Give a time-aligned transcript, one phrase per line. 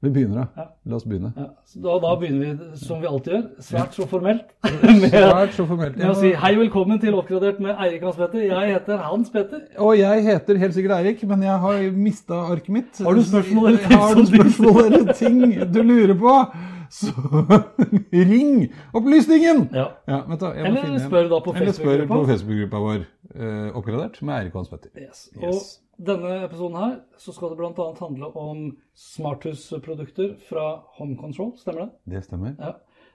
[0.00, 0.44] Vi begynner, da.
[0.56, 0.64] Ja.
[0.88, 1.28] La oss begynne.
[1.36, 1.46] Ja,
[1.84, 5.98] da, da begynner vi som vi alltid gjør, svært så formelt, med, Svært så formelt.
[6.00, 8.46] med å si hei velkommen til Oppgradert med Eirik Hans Petter.
[8.46, 9.66] Jeg heter Hans Petter.
[9.76, 13.02] Og jeg heter helt sikkert Eirik, men jeg har mista arket mitt.
[13.04, 15.38] Har du spørsmål eller ting Har du spørsmål eller ting
[15.76, 16.34] du lurer på,
[16.96, 17.12] så
[18.32, 18.64] ring
[18.96, 19.66] opplysningen!
[19.76, 19.90] Ja.
[20.08, 22.08] vent da, Eller spør da Facebook-gruppa.
[22.16, 23.04] på Facebook-gruppa vår,
[23.36, 24.96] eh, oppgradert, med Eirik Hans Petter.
[24.96, 25.26] Yes.
[25.36, 25.44] Yes.
[25.44, 25.60] Og
[26.00, 27.86] denne episoden her så skal det bl.a.
[28.00, 28.62] handle om
[28.96, 30.64] smarthusprodukter fra
[30.98, 31.52] Home Control.
[31.60, 32.14] Stemmer det?
[32.16, 32.54] Det stemmer.
[32.58, 32.72] Ja.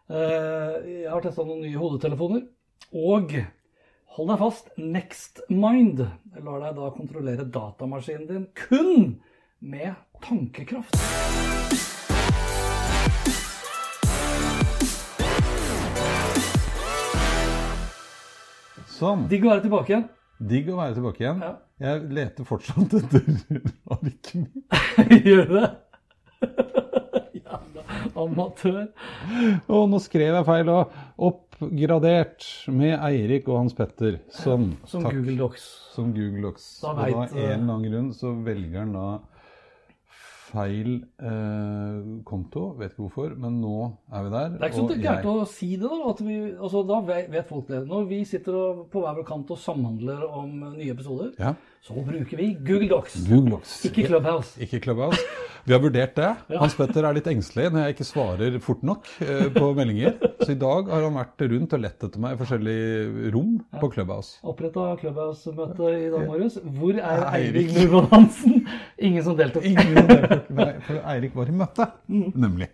[0.10, 2.46] Eh, Jeg har testa noen nye hodetelefoner.
[2.96, 3.34] Og
[4.16, 6.04] hold deg fast, NextMind
[6.46, 9.18] lar deg da kontrollere datamaskinen din kun
[9.66, 10.94] med tankekraft.
[18.96, 19.26] Sånn.
[19.32, 20.06] Digg å være tilbake igjen.
[20.40, 21.42] Digg å være tilbake igjen.
[21.44, 21.54] Ja.
[21.86, 23.24] Jeg leter fortsatt etter
[23.96, 25.26] arket mitt.
[25.30, 25.70] Gjør du det?
[27.40, 27.84] Jævla
[28.20, 28.82] amatør.
[29.72, 30.72] Og nå skrev jeg feil.
[30.74, 34.20] Og oppgradert med Eirik og Hans Petter.
[34.42, 34.74] Sånn.
[34.92, 35.16] Som Takk.
[35.16, 35.70] Google Docs.
[35.96, 36.68] Som Google Docs.
[36.84, 39.08] Da og av en eller annen grunn så velger han da
[40.56, 40.90] feil
[41.22, 42.64] eh, konto.
[42.80, 43.76] Vet ikke hvorfor, men nå
[44.12, 44.50] er vi der.
[44.56, 46.10] Det er ikke så og gærent jeg- å si det, da.
[46.10, 47.84] At vi, altså, da vet vet folk det.
[47.88, 51.54] Når vi sitter og, på hver vår kant og samhandler om nye episoder, Ja,
[51.86, 53.16] så bruker vi Google Docs.
[53.30, 53.74] Google Docs.
[53.86, 54.56] Ikke Clubhouse.
[54.62, 55.20] Ikke Clubhouse.
[55.66, 56.30] Vi har vurdert det.
[56.58, 60.16] Hans Petter er litt engstelig når jeg ikke svarer fort nok eh, på meldinger.
[60.42, 63.92] Så i dag har han vært rundt og lett etter meg i forskjellige rom på
[63.94, 64.40] Clubhouse.
[64.50, 66.58] Oppretta Clubhouse-møte i dag morges.
[66.80, 67.70] Hvor er Eirik.
[67.78, 68.64] Nordmann Hansen?
[68.98, 69.70] Ingen som deltok.
[69.70, 70.50] Ingen deltok.
[70.58, 71.92] Nei, for Eirik var i møte,
[72.34, 72.74] nemlig.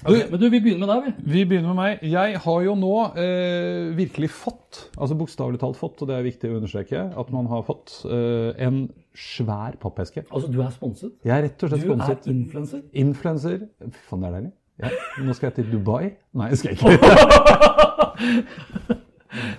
[0.00, 1.32] Ok, men du, vi begynner med deg, vi.
[1.34, 2.04] Vi begynner med meg.
[2.08, 6.48] Jeg har jo nå eh, virkelig fått, altså bokstavelig talt fått, og det er viktig
[6.48, 8.78] å understreke, at man har fått eh, en
[9.12, 10.24] svær pappeske.
[10.30, 11.12] Altså, du er sponset.
[11.26, 12.32] Jeg er rett og slett Du er influenser?
[12.32, 12.80] influenser.
[13.04, 13.58] Influencer.
[13.90, 14.52] Fy faen, det er deilig.
[14.80, 14.94] Ja.
[15.26, 16.04] Nå skal jeg til Dubai.
[16.40, 16.88] Nei, jeg skal ikke.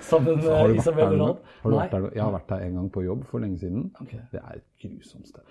[0.01, 1.13] Sammen med Isabel?
[1.21, 1.37] Rad.
[1.61, 2.09] Har du vært der nå?
[2.17, 3.85] Jeg har vært der en gang på jobb for lenge siden.
[4.01, 4.19] Okay.
[4.33, 5.45] Det er et grusomt sted.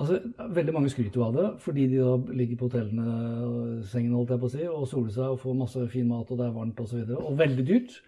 [0.00, 0.18] Altså,
[0.56, 4.40] Veldig mange skryter jo av det, fordi de da ligger på hotellene sengen holdt jeg
[4.40, 6.80] på å si, og soler seg og får masse fin mat, og det er varmt
[6.80, 7.02] osv.
[7.02, 7.98] Og, så og veldig dyrt.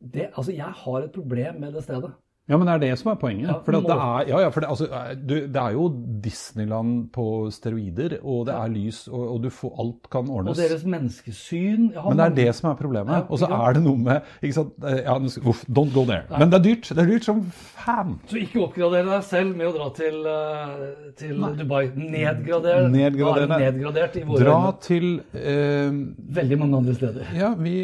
[0.00, 2.14] Det, altså, Jeg har et problem med det stedet.
[2.44, 3.48] Ja, men det er det som er poenget.
[3.48, 5.86] Ja, for det, er, ja, ja, for det, altså, du, det er jo
[6.24, 7.24] Disneyland på
[7.54, 10.52] steroider, og det er lys, og, og du får, alt kan ordnes.
[10.52, 13.30] Og deres menneskesyn Men det er det som er problemet.
[13.32, 14.74] Og så er det noe med ikke sant?
[14.84, 16.26] Ja, uff, Don't go there.
[16.34, 16.90] Men det er dyrt.
[16.92, 18.18] Det er dyrt som fan.
[18.28, 20.84] Så ikke oppgradere deg selv med å dra til, eh,
[21.22, 21.82] til Dubai.
[21.96, 22.90] Nedgrader.
[22.92, 23.48] Nedgradere.
[23.48, 24.74] Er det nedgradert i våre Dra øyne.
[24.84, 25.96] til eh,
[26.40, 27.32] Veldig mange andre steder.
[27.40, 27.74] Ja, vi,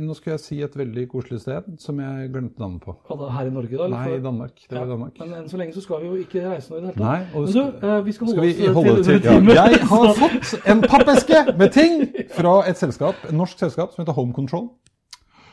[0.00, 2.96] nå skal jeg si et veldig koselig sted som jeg glemte navnet på.
[3.08, 3.81] Hva da Her i Norge, da?
[3.84, 4.54] Eller Nei, i Danmark.
[4.68, 5.18] Det var i Ja, Danmark.
[5.18, 7.04] Men enn så lenge så skal vi jo ikke reise noe i det hele tatt.
[7.04, 9.64] Nei, og Men du, eh, vi skal holde Skal vi holde til til, ja.
[9.66, 12.06] Jeg har fått en pappeske med ting
[12.36, 14.68] fra et selskap, et norsk selskap som heter Home Control.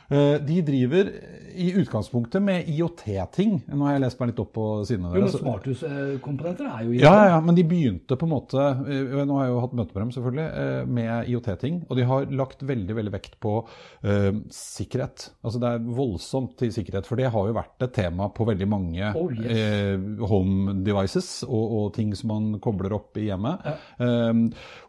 [0.09, 1.11] Eh, De driver
[1.59, 3.57] i utgangspunktet med IOT-ting.
[3.67, 5.41] Nå har jeg lest meg litt opp på sidene Jo, men deres.
[5.41, 7.01] smarthuskomponenter er jo IOT.
[7.03, 9.73] Ja, ja, ja, men de begynte på en måte eh, Nå har jeg jo hatt
[9.75, 11.81] møte med dem, selvfølgelig, eh, med IOT-ting.
[11.89, 15.25] Og de har lagt veldig veldig vekt på uh, sikkerhet.
[15.43, 18.67] Altså Det er voldsomt til sikkerhet, for det har jo vært et tema på veldig
[18.69, 19.97] mange Oh, yes.
[19.99, 23.65] uh, home devices og, og ting som man kobler opp i hjemmet.
[23.99, 24.39] Eh,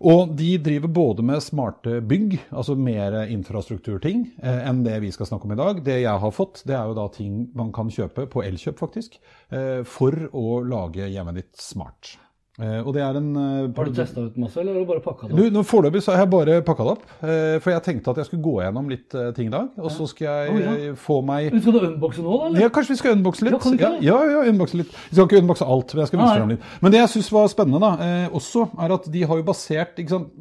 [0.07, 5.49] og de driver både med smarte bygg, altså mer infrastrukturting, enn det vi skal snakke
[5.49, 5.85] om i dag.
[5.85, 9.21] Det jeg har fått, det er jo da ting man kan kjøpe på Elkjøp, faktisk,
[9.51, 12.17] eh, for å lage hjemmet ditt smart.
[12.61, 15.01] Eh, og det er en eh, Har du testa ut masse, eller har du bare
[15.01, 15.53] pakka det opp?
[15.55, 17.07] nå Foreløpig så har jeg bare pakka det opp.
[17.21, 19.71] For jeg tenkte at jeg skulle gå gjennom litt ting i dag.
[19.81, 20.97] Og så skal jeg oh, ja.
[20.99, 22.51] få meg Men Skal du unboxe nå, da?
[22.51, 22.65] eller?
[22.65, 23.55] ja, Kanskje vi skal unboxe litt?
[23.55, 24.93] Ja, kan vi ikke ja, ja, unboxe litt.
[25.09, 26.69] Vi skal ikke unboxe alt, men jeg skal vise frem litt.
[26.83, 30.19] Men det jeg syns var spennende, da, også, er at de har jo basert ikke
[30.19, 30.37] sant,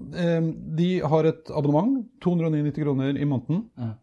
[0.81, 3.63] De har et abonnement, 299 kroner i måneden.
[3.79, 3.93] Ja.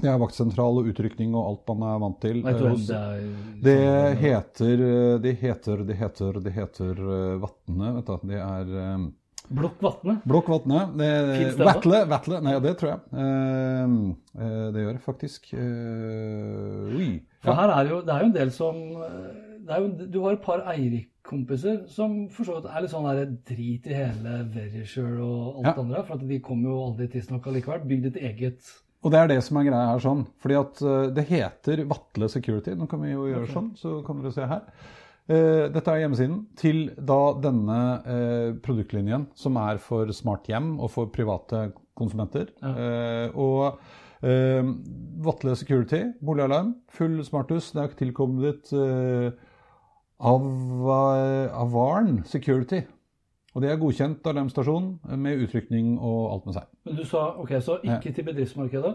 [0.00, 2.38] Det er vaktsentral og utrykning og alt man er vant til.
[2.48, 3.26] Eh, det er?
[3.66, 8.28] det heter eh, Det heter Det heter Det heter eh, Vatne, vet du.
[8.30, 9.04] Det er eh,
[9.52, 10.14] Blokk Vatne.
[10.24, 10.80] Blokk Vatne.
[10.96, 12.38] Det- det Vatle, Vatle.
[12.40, 13.00] Nei, det tror jeg.
[13.12, 13.94] Eh,
[14.40, 15.50] eh, det gjør det faktisk.
[15.52, 17.08] Eh, oi.
[17.44, 19.32] For her er jo, det er jo en del som eh,
[19.66, 23.04] det jo, Du har et par Eirik kompiser som for så vidt er litt sånn
[23.06, 25.82] der drit i hele Verisure og alt Ja.
[25.84, 26.02] andre.
[26.08, 27.84] For de kommer jo aldri tidsnok allikevel.
[27.92, 30.24] Bygd et eget Og det er det som er greia her sånn.
[30.42, 32.74] Fordi at eh, det heter Vatle Security.
[32.78, 34.66] Nå kan vi jo gjøre sånn, så kan dere se her.
[35.30, 40.92] Eh, dette er hjemmesiden til da denne eh, produktlinjen som er for smart hjem og
[40.94, 41.68] for private
[41.98, 42.54] konsumenter.
[42.62, 43.82] Eh, og
[44.22, 47.72] Vatle Security, boligalarm, full smarthus.
[47.74, 49.32] Det er tilkommet eh,
[50.22, 50.44] av
[51.58, 52.84] Avarn Security.
[53.52, 56.68] Og det er godkjent alarmstasjon med utrykning og alt med seg.
[56.88, 58.94] Men du sa ok, så ikke til bedriftsmarkedet?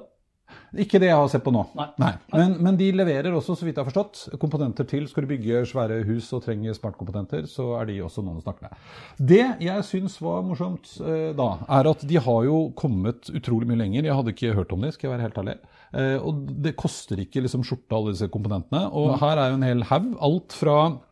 [0.80, 1.62] Ikke det jeg har sett på nå.
[2.00, 2.12] Nei.
[2.32, 5.08] Men, men de leverer også, så vidt jeg har forstått, komponenter til.
[5.10, 8.68] Skal du bygge svære hus og trenger smartkomponenter, så er de også noen å snakke
[8.68, 8.86] med.
[9.32, 11.50] Det jeg syns var morsomt eh, da,
[11.80, 14.08] er at de har jo kommet utrolig mye lenger.
[14.08, 15.58] Jeg hadde ikke hørt om de, skal jeg være helt ærlig.
[15.98, 18.86] Eh, og det koster ikke liksom skjorta, alle disse komponentene.
[18.92, 20.14] Og her er jo en hel haug.
[20.28, 21.07] Alt fra Eh,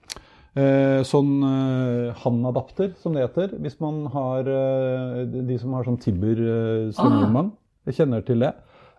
[0.55, 3.55] sånn eh, handadapter, som det heter.
[3.59, 7.51] Hvis man har eh, De som har sånn Tibber eh, strømmålmann.
[7.85, 8.53] Jeg kjenner til det.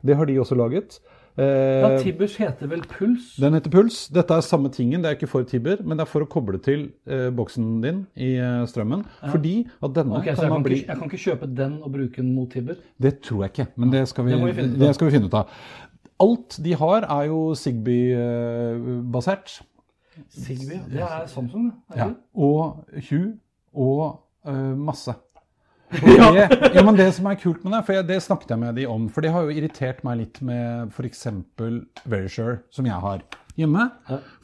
[0.07, 0.99] Det har de også laget.
[1.37, 3.37] Eh, Ja, Tibbers heter vel Puls?
[3.41, 4.09] den heter Puls.
[4.09, 5.03] Dette er samme tingen.
[5.03, 8.07] Det er ikke for Tibber, men det er for å koble til eh, boksen din
[8.17, 9.03] i eh, strømmen.
[9.33, 11.75] Fordi at denne okay, kan jeg kan, man bli ikke, jeg kan ikke kjøpe den
[11.83, 12.77] og bruke den mot Tibber?
[13.01, 15.37] Det tror jeg ikke, men det skal vi, Det vi det skal vi finne ut
[15.41, 15.47] av.
[16.25, 19.59] Alt de har, er jo Zigbee-basert.
[20.33, 21.97] Zigbee, det er Samsung, det.
[22.01, 22.09] Ja.
[22.35, 23.35] Og Hue
[23.75, 25.15] og uh, masse.
[25.97, 28.59] Og det, ja, men det som er kult med det, for jeg, det snakket jeg
[28.59, 31.27] med de om, for det har jo irritert meg litt med f.eks.
[32.11, 33.23] Verisure, som jeg har
[33.57, 33.85] hjemme.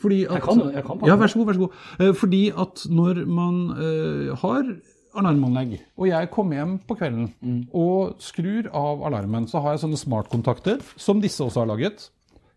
[0.00, 1.74] Fordi at, Jeg kan jeg kan Ja, vær så god, vær så god.
[1.98, 4.70] Eh, Fordi at når man uh, har
[5.18, 7.58] alarmanlegg, og jeg kommer hjem på kvelden Mm.
[7.74, 12.06] og skrur av alarmen, så har jeg sånne smartkontakter, som disse også har laget.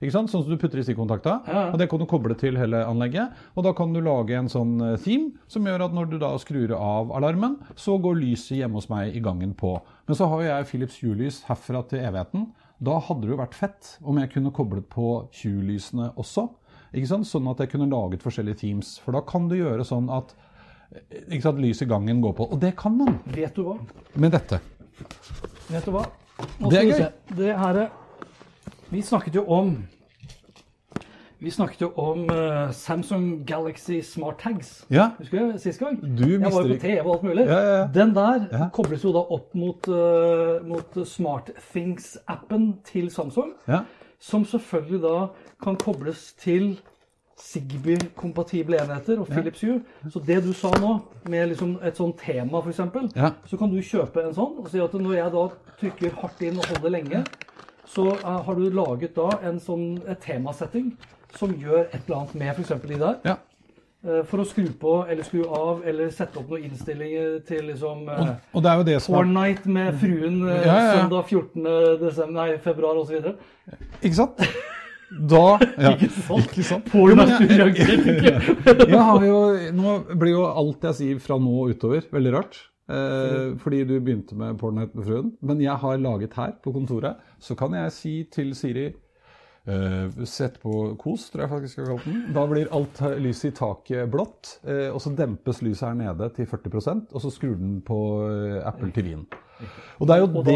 [0.03, 0.27] Ikke sant?
[0.31, 1.38] Sånn som du putter i stikkontakta.
[1.47, 1.62] Ja.
[1.71, 3.31] Og det kan du koble til hele anlegget.
[3.56, 6.33] Og da kan du lage en sånn eh, theme som gjør at når du da
[6.42, 9.77] skrur av alarmen, så går lyset hjemme hos meg i gangen på.
[10.09, 12.50] Men så har jo jeg Philips Hue-lys herfra til evigheten.
[12.83, 16.50] Da hadde det jo vært fett om jeg kunne koblet på Hue-lysene også.
[16.91, 17.31] Ikke sant?
[17.31, 18.98] Sånn at jeg kunne laget forskjellige teams.
[19.03, 20.36] For da kan du gjøre sånn at
[20.91, 22.51] eh, ikke sant, lyset i gangen går på.
[22.51, 23.80] Og det kan man Vet du hva?
[24.19, 24.59] med dette.
[25.71, 26.03] Vet du hva?
[26.59, 27.06] Nå Det er gøy.
[27.39, 27.94] Det her er
[28.95, 29.74] Vi snakket jo om
[31.39, 34.86] Vi snakket jo om uh, Samsung Galaxy Smart Tags.
[34.89, 35.97] Ja, Husker du sist gang?
[36.18, 37.44] Du jeg var jo på TV og alt mulig.
[37.45, 37.81] Ja, ja.
[37.94, 43.51] Den der kobles jo da opp mot, uh, mot SmartThings-appen til Samsung.
[43.68, 43.83] ja.
[44.19, 45.27] Som selvfølgelig da
[45.62, 46.77] kan kobles til
[47.38, 49.81] Zigbee-kompatible enheter og Philips Hue.
[50.09, 50.94] Så det du sa nå,
[51.30, 52.80] med liksom et sånt tema f.eks.,
[53.15, 53.33] Ja.
[53.45, 55.44] så kan du kjøpe en sånn og si at når jeg da
[55.81, 57.25] trykker hardt inn og holder lenge,
[57.88, 60.94] så eh, har du laget da en sånn et temasetting
[61.36, 62.74] som gjør et eller annet med f.eks.
[62.88, 63.18] de der.
[63.28, 63.36] ja.
[64.06, 68.06] eh, For å skru på eller skru av eller sette opp noen innstillinger til liksom
[68.08, 70.86] Og, eh, og det er jo det som Porn night med fruen eh, Ja, ja,
[70.86, 70.94] ja.
[71.02, 71.68] søndag 14.
[72.06, 73.34] Desember, nei, februar osv.
[74.02, 74.46] Ikke sant?
[75.16, 75.44] Da
[75.86, 75.92] ja.
[75.94, 76.48] Ikke sant?
[76.50, 76.88] Ikke sant?
[76.92, 78.88] Porn jeg- reagerte ikke.
[78.90, 79.42] Jeg har jo,
[79.78, 82.58] nå blir jo alt jeg sier fra nå utover veldig rart.
[82.90, 85.32] Eh, fordi du begynte med Pornhut med fruen.
[85.42, 88.92] Men jeg har laget her på kontoret, så kan jeg si til Siri
[90.29, 92.19] Sett på kos, tror jeg faktisk jeg har kalt den.
[92.35, 94.59] Da blir alt lyset i taket blått.
[94.67, 97.97] eh, og så dempes lyset her nede til 40% og så skrur den på
[98.29, 99.25] eh, Apple TV-en.
[100.00, 100.55] Og det er jo Og det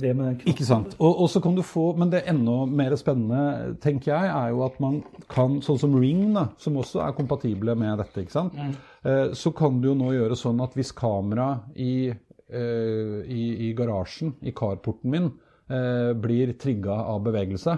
[0.00, 0.12] det
[0.48, 0.94] ikke sant.
[0.98, 4.62] Og, og så kan du få, Men det enda mer spennende, tenker jeg, er jo
[4.64, 8.56] at man kan, sånn som Ring, da, som også er kompatible med dette, ikke sant.
[9.04, 13.72] Eh, så kan du jo nå gjøre sånn at hvis kamera i, eh, i, i
[13.76, 15.30] garasjen, i carporten min,
[15.68, 17.76] eh, blir trigga av bevegelse,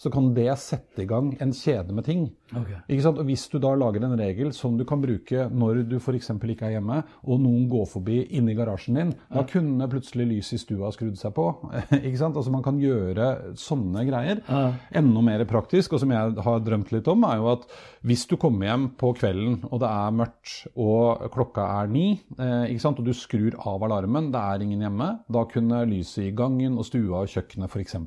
[0.00, 2.24] så kan det sette i gang en kjede med ting.
[2.52, 2.80] Okay.
[2.90, 3.20] Ikke sant?
[3.22, 6.30] Og Hvis du da lager en regel som du kan bruke når du f.eks.
[6.34, 10.62] ikke er hjemme, og noen går forbi inni garasjen din, da kunne plutselig lyset i
[10.64, 11.46] stua skrudd seg på.
[12.06, 12.36] ikke sant?
[12.36, 14.42] Altså Man kan gjøre sånne greier.
[14.48, 14.64] Ja.
[15.02, 17.66] Enda mer praktisk, og som jeg har drømt litt om, er jo at
[18.02, 22.06] hvis du kommer hjem på kvelden, og det er mørkt, og klokka er ni,
[22.38, 22.98] eh, ikke sant?
[22.98, 26.88] og du skrur av alarmen, det er ingen hjemme, da kunne lyset i gangen og
[26.88, 28.00] stua og kjøkkenet f.eks.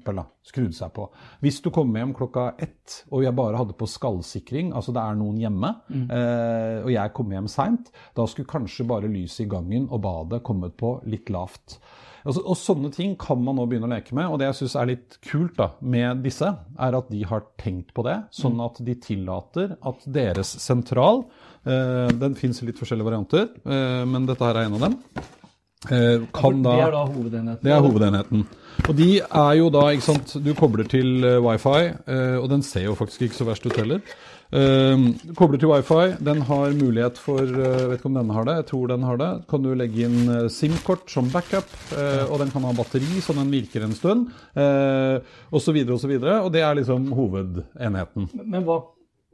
[0.46, 1.08] skrudd seg på.
[1.44, 5.20] Hvis du kommer hjem klokka ett, og jeg bare hadde på skallsikring, altså det er
[5.20, 9.90] noen hjemme, eh, og jeg kom hjem seint, da skulle kanskje bare lyset i gangen
[9.90, 11.80] og badet kommet på litt lavt.
[12.26, 14.32] Altså, og Sånne ting kan man nå begynne å leke med.
[14.32, 16.50] og Det jeg syns er litt kult da, med disse,
[16.82, 18.18] er at de har tenkt på det.
[18.34, 21.28] Sånn at de tillater at deres sentral
[21.66, 24.98] eh, Den fins i litt forskjellige varianter, eh, men dette her er en av dem.
[25.92, 27.64] Eh, kan da, Det er da hovedenheten.
[27.64, 28.46] det er hovedenheten.
[28.90, 32.64] Og de er jo da, ikke sant, du kobler til eh, wifi, eh, og den
[32.66, 34.02] ser jo faktisk ikke så verst ut heller.
[35.36, 36.16] Kobler til wifi.
[36.24, 38.54] Den har mulighet for uh, Vet ikke om denne har det.
[38.62, 39.30] Jeg tror den har det.
[39.50, 41.68] Kan du legge inn SIM-kort som backup.
[42.30, 44.30] Og den kan ha batteri, så den virker en stund.
[44.56, 46.38] Og så videre og så videre.
[46.46, 48.30] Og det er liksom hovedenheten.
[48.46, 48.78] Men hva,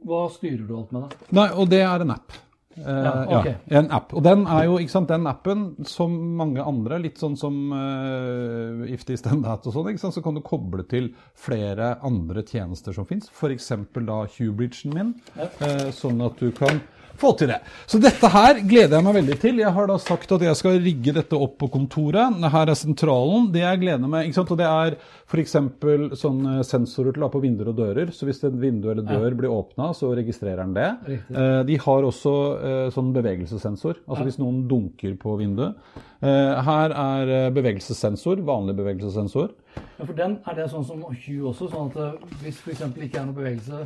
[0.02, 1.28] hva styrer du alt med, da?
[1.38, 2.40] Nei, og det er en app.
[2.76, 3.54] Uh, Ja, okay.
[3.68, 4.14] ja, en app.
[4.16, 8.86] Og den er jo, ikke sant, den appen, som mange andre, litt sånn som uh,
[8.88, 12.96] If This That og sånn, ikke sant, så kan du koble til flere andre tjenester
[12.96, 13.28] som fins.
[13.32, 13.72] F.eks.
[13.98, 16.80] da Hubridgen min, uh, sånn at du kan
[17.20, 17.58] få til det.
[17.90, 19.58] Så dette her gleder jeg meg veldig til.
[19.62, 22.38] Jeg har da sagt at jeg skal rigge dette opp på kontoret.
[22.52, 23.50] Her er sentralen.
[23.54, 24.96] Det jeg gleder meg, ikke sant, og det er
[25.32, 25.54] f.eks.
[26.20, 28.12] sånne sensorer til å ha på vinduer og dører.
[28.14, 30.88] Så hvis et vindu eller dør blir åpna, så registrerer den det.
[31.08, 31.36] Riktig.
[31.36, 35.78] Eh, De har også eh, sånn bevegelsessensor, altså hvis noen dunker på vinduet.
[36.22, 39.52] Eh, Her er eh, bevegelsessensor, vanlig bevegelsessensor.
[39.98, 42.82] Ja, for den er det sånn som Hue også, sånn at eh, hvis f.eks.
[42.92, 43.84] ikke er noe bevegelse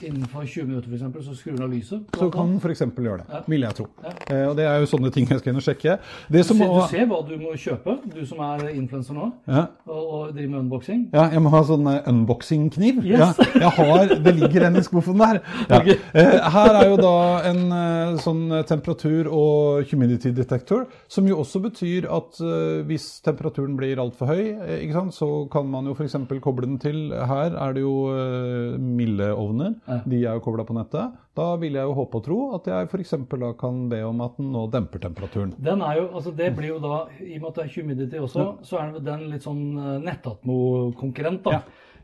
[0.00, 2.00] innenfor 20 minutter, for eksempel, så skrur den av lyset.
[2.18, 2.80] Så kan den f.eks.
[2.96, 3.40] gjøre det, Ja.
[3.46, 3.86] vil jeg tro.
[4.02, 4.12] Ja.
[4.34, 5.98] Eh, Og det er jo sånne ting jeg skal inn og sjekke.
[6.30, 9.66] Det Du ser, du ser hva du må kjøpe, du som er influenser nå, ja,
[9.86, 11.08] og, og driver med unboxing.
[11.12, 13.04] ja, jeg må ha sånn eh, unboxing-kniv.
[13.04, 13.18] Yes.
[13.38, 15.40] Ja, jeg har, det ligger en i skuffen der.
[15.68, 15.78] Ja.
[15.80, 15.88] Ok.
[16.14, 17.14] Eh, Her er jo da
[17.50, 23.76] en eh, sånn temperatur- og humidity detector, som jo også betyr at eh, hvis temperaturen
[23.76, 26.14] blir altfor høy, eh, så kan man jo f.eks.
[26.42, 29.74] koble den til Her er det jo eh, mildeovner.
[29.88, 29.96] Ja.
[30.06, 31.16] De er jo kobla på nettet.
[31.34, 33.14] Da vil jeg jo håpe og tro at jeg f.eks.
[33.40, 35.54] da kan be om at den nå demper temperaturen.
[35.58, 38.20] Den er jo, altså det blir jo da, I og med at det er humidity
[38.22, 41.42] også, så er den litt sånn eh, Nettatmo-konkurrent.
[41.44, 41.50] da.
[41.50, 41.62] Ja.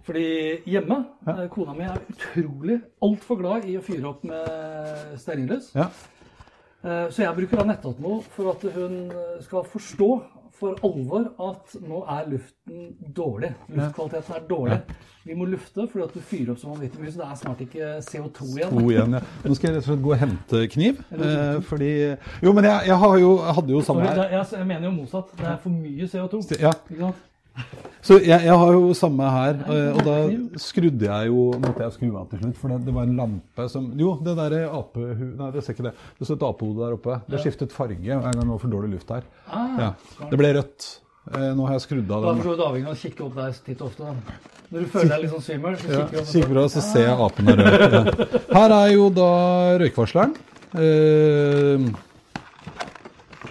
[0.09, 0.27] Fordi
[0.65, 1.35] hjemme, ja.
[1.53, 5.71] kona mi er utrolig altfor glad i å fyre opp med stearinlys.
[5.77, 5.91] Ja.
[6.83, 10.11] Eh, Så jeg bruker da Nettatmo for at hun eh, skal forstå
[10.59, 13.53] for alvor at nå er luften dårlig.
[13.71, 14.79] Luftkvaliteten er dårlig.
[15.29, 17.63] Vi må lufte fordi at du fyrer opp så vanvittig mye, så det er snart
[17.65, 18.73] ikke CO2 igjen.
[18.75, 19.23] To igjen, ja.
[19.45, 21.03] Nå skal jeg rett og slett gå og hente kniv.
[21.15, 21.91] Eh, fordi
[22.43, 24.23] Jo, men jeg, jeg har jo, jeg hadde jo samme her.
[24.33, 25.35] jeg, jeg mener jo motsatt.
[25.39, 26.43] Det er for mye CO2.
[26.63, 26.73] Ja?
[28.09, 29.59] Så jeg, jeg har jo samme her.
[29.97, 30.15] Og da
[30.63, 33.67] skrudde jeg jo Måtte jeg skru av til slutt, for det, det var en lampe
[33.73, 35.27] som Jo, det derre apehu...
[35.39, 35.95] Nei, det ser ikke det.
[36.21, 37.19] Det står et apehode der oppe.
[37.29, 39.27] Det skiftet farge gang det var for dårlig luft her.
[39.51, 39.91] Ah, Ja.
[40.31, 40.89] Det ble rødt.
[41.35, 43.59] Eh, Nå har jeg skrudd av Da er du avhengig av å kikke opp der
[43.67, 44.15] titt ofte.
[44.73, 46.31] Når du føler deg litt sånn svimmel, så Ja, kikker du opp.
[46.33, 47.65] kikker bra, så ser jeg apen rød.
[47.99, 48.01] Ja.
[48.55, 49.29] Her er jo da
[49.83, 50.37] røykvarsleren.
[50.79, 51.89] Eh,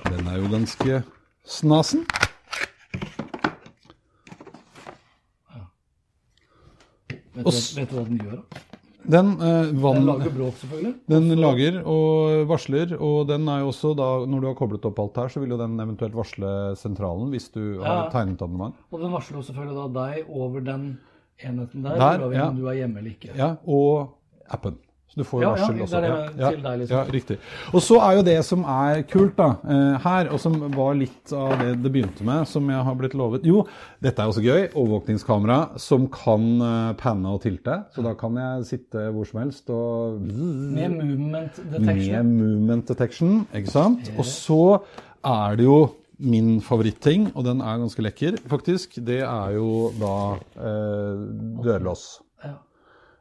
[0.08, 1.04] den er jo ganske
[1.58, 2.06] snasen.
[7.38, 8.36] Vet, du, hva- vet du hva den gjør?
[8.42, 8.64] da?
[9.08, 10.94] Den, eh, vann, Den lager bråk, selvfølgelig.
[11.08, 15.00] den lager og varsler, og den er jo også da, når du har koblet opp
[15.00, 18.10] alt her, så vil jo den eventuelt varsle sentralen hvis du har Ja.
[18.12, 18.76] tegnet abonnement.
[18.92, 20.98] Og den varsler jo selvfølgelig da deg over den
[21.40, 22.50] enheten der, Der, uavhengig ja.
[22.50, 23.36] om du er hjemme eller ikke.
[23.38, 24.10] Ja, og
[24.52, 24.76] appen.
[25.18, 25.98] Du får Ja, ja, varsel det også.
[25.98, 26.98] er det ja, til deg, liksom.
[26.98, 27.38] ja, riktig.
[27.74, 31.34] Og så er jo det som er kult da, eh, her, og som var litt
[31.34, 33.44] av det det begynte med, som jeg har blitt lovet.
[33.50, 33.64] Jo,
[34.04, 34.68] dette er også gøy.
[34.78, 37.80] Overvåkningskamera som kan eh, panne og tilte.
[37.96, 42.14] Så da kan jeg sitte hvor som helst og Med movement detection.
[42.14, 44.12] med movement detection, ikke sant?
[44.18, 44.62] Og så
[45.26, 45.80] er det jo
[46.20, 48.96] min favoritting, og den er ganske lekker, faktisk.
[49.06, 50.14] Det er jo da
[50.58, 51.26] eh,
[51.66, 52.08] dørlås.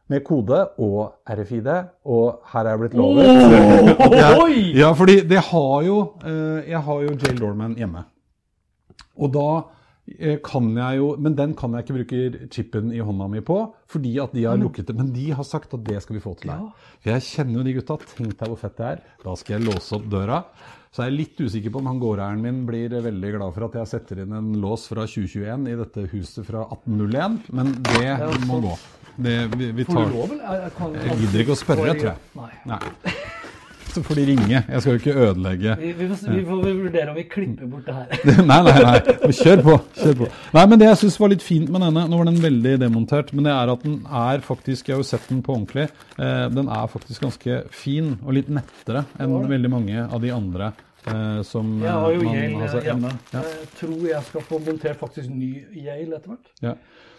[0.09, 1.67] Med kode og RFID,
[2.07, 3.27] og her er jeg blitt lovet.
[3.99, 8.05] oh, jeg- Ja, fordi det har jo eh, Jeg har jo Jail Dorman hjemme.
[9.19, 9.47] Og da
[10.21, 13.57] eh, kan jeg jo Men den kan jeg ikke bruke chipen i hånda mi på,
[13.91, 14.95] fordi at de har lukket det.
[14.97, 16.69] Men de har sagt at det skal vi få til her.
[17.03, 17.97] For jeg kjenner jo de gutta.
[18.15, 19.01] Tenk deg hvor fett det er.
[19.25, 20.43] Da skal jeg låse opp døra.
[20.95, 23.75] Så er jeg litt usikker på om han gårdeieren min blir veldig glad for at
[23.83, 28.15] jeg setter inn en lås fra 2021 i dette huset fra 1801, men det
[28.47, 28.77] må gå.
[29.17, 30.13] Det, vi, vi Får tar?
[30.61, 32.61] Jeg, kan, Jeg gidder ikke å spørre, tror jeg.
[32.69, 32.81] Nei.
[33.97, 34.59] Så får de ringe.
[34.61, 37.87] Jeg skal jo ikke ødelegge Vi, vi, får, vi får vurdere om vi klipper bort
[37.87, 38.43] det her.
[38.51, 39.31] Nei, nei, nei.
[39.39, 39.77] Kjør på.
[39.97, 40.29] kjør på.
[40.53, 43.33] Nei, men Det jeg syns var litt fint med denne, nå var den veldig demontert,
[43.33, 45.87] men det er at den er faktisk Jeg har jo sett den på ordentlig.
[46.21, 50.75] Eh, den er faktisk ganske fin og litt nettere enn veldig mange av de andre
[51.07, 53.15] eh, som Jeg har jo eh, Yale hjemme.
[53.33, 53.47] Ja.
[53.49, 56.53] Jeg tror jeg skal få montert faktisk ny Yale etter hvert.
[56.69, 56.77] Ja.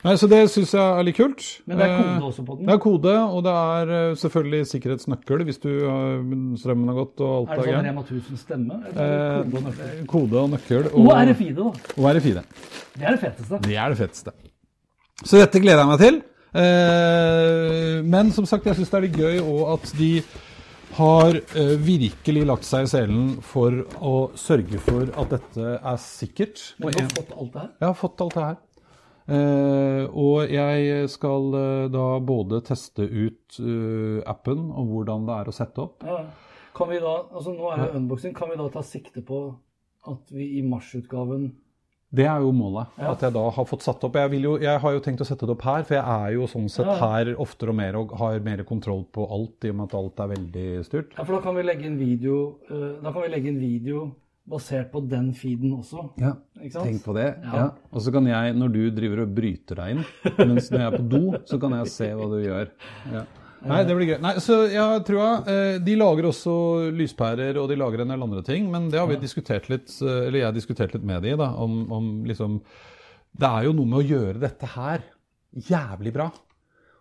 [0.08, 1.44] Nei, Så det syns jeg er litt kult.
[1.68, 2.66] Men det er kode Eh, også på den.
[2.70, 5.70] Det er kode, og det er eh, selvfølgelig sikkerhetsnøkkel hvis du
[6.62, 7.90] strømmen har gått og alt Er det er sånn.
[7.90, 8.80] Rema 1000-stemme?
[8.88, 9.92] Eller er det kode og nøkkel?
[10.00, 10.90] Eh, kode og nøkkel.
[11.04, 11.70] Og RFID, da.
[11.98, 12.42] og RFID.
[12.98, 13.62] Det er det feteste.
[13.68, 14.36] Det er det feteste.
[15.26, 16.20] Så dette gleder jeg meg til.
[16.58, 20.12] Eh, men som sagt, jeg syns det er litt gøy òg at de
[20.98, 26.64] har eh, virkelig lagt seg i selen for å sørge for at dette er sikkert.
[26.80, 27.70] Men Og du har fått alt det her?
[27.82, 28.56] jeg har fått alt det her.
[29.28, 35.52] Eh, og jeg skal uh, da både teste ut uh, appen og hvordan det er
[35.52, 36.06] å sette opp.
[36.08, 36.22] Ja.
[36.78, 38.36] Kan vi da, altså Nå er det unboxing.
[38.38, 39.42] Kan vi da ta sikte på
[40.08, 41.50] at vi i marsutgaven
[42.16, 42.94] Det er jo målet.
[43.02, 43.12] Ja.
[43.12, 44.16] At jeg da har fått satt opp.
[44.16, 46.38] Jeg, vil jo, jeg har jo tenkt å sette det opp her, for jeg er
[46.38, 49.82] jo sånn sett her oftere og mer og har mer kontroll på alt, i og
[49.82, 51.18] med at alt er veldig styrt.
[51.18, 54.06] Ja, for da kan vi legge inn video, da kan vi legge inn video
[54.48, 56.06] basert på den feeden også.
[56.22, 56.88] Ja, Ikke sant?
[56.88, 57.28] tenk på det.
[57.44, 57.56] Ja.
[57.60, 57.66] Ja.
[57.92, 60.06] Og så kan jeg, når du driver og bryter deg inn,
[60.40, 62.72] mens når jeg er på do, så kan jeg se hva du gjør.
[63.12, 63.26] Ja.
[63.68, 64.18] Nei, det blir gøy.
[64.22, 66.54] Nei, så jeg tror jeg, De lager også
[66.94, 70.28] lyspærer, og de lager en del andre ting, men det har vi diskutert litt, eh,
[70.28, 72.60] eller jeg har diskutert litt med de, da, om, om liksom
[73.38, 75.04] Det er jo noe med å gjøre dette her
[75.68, 76.30] jævlig bra.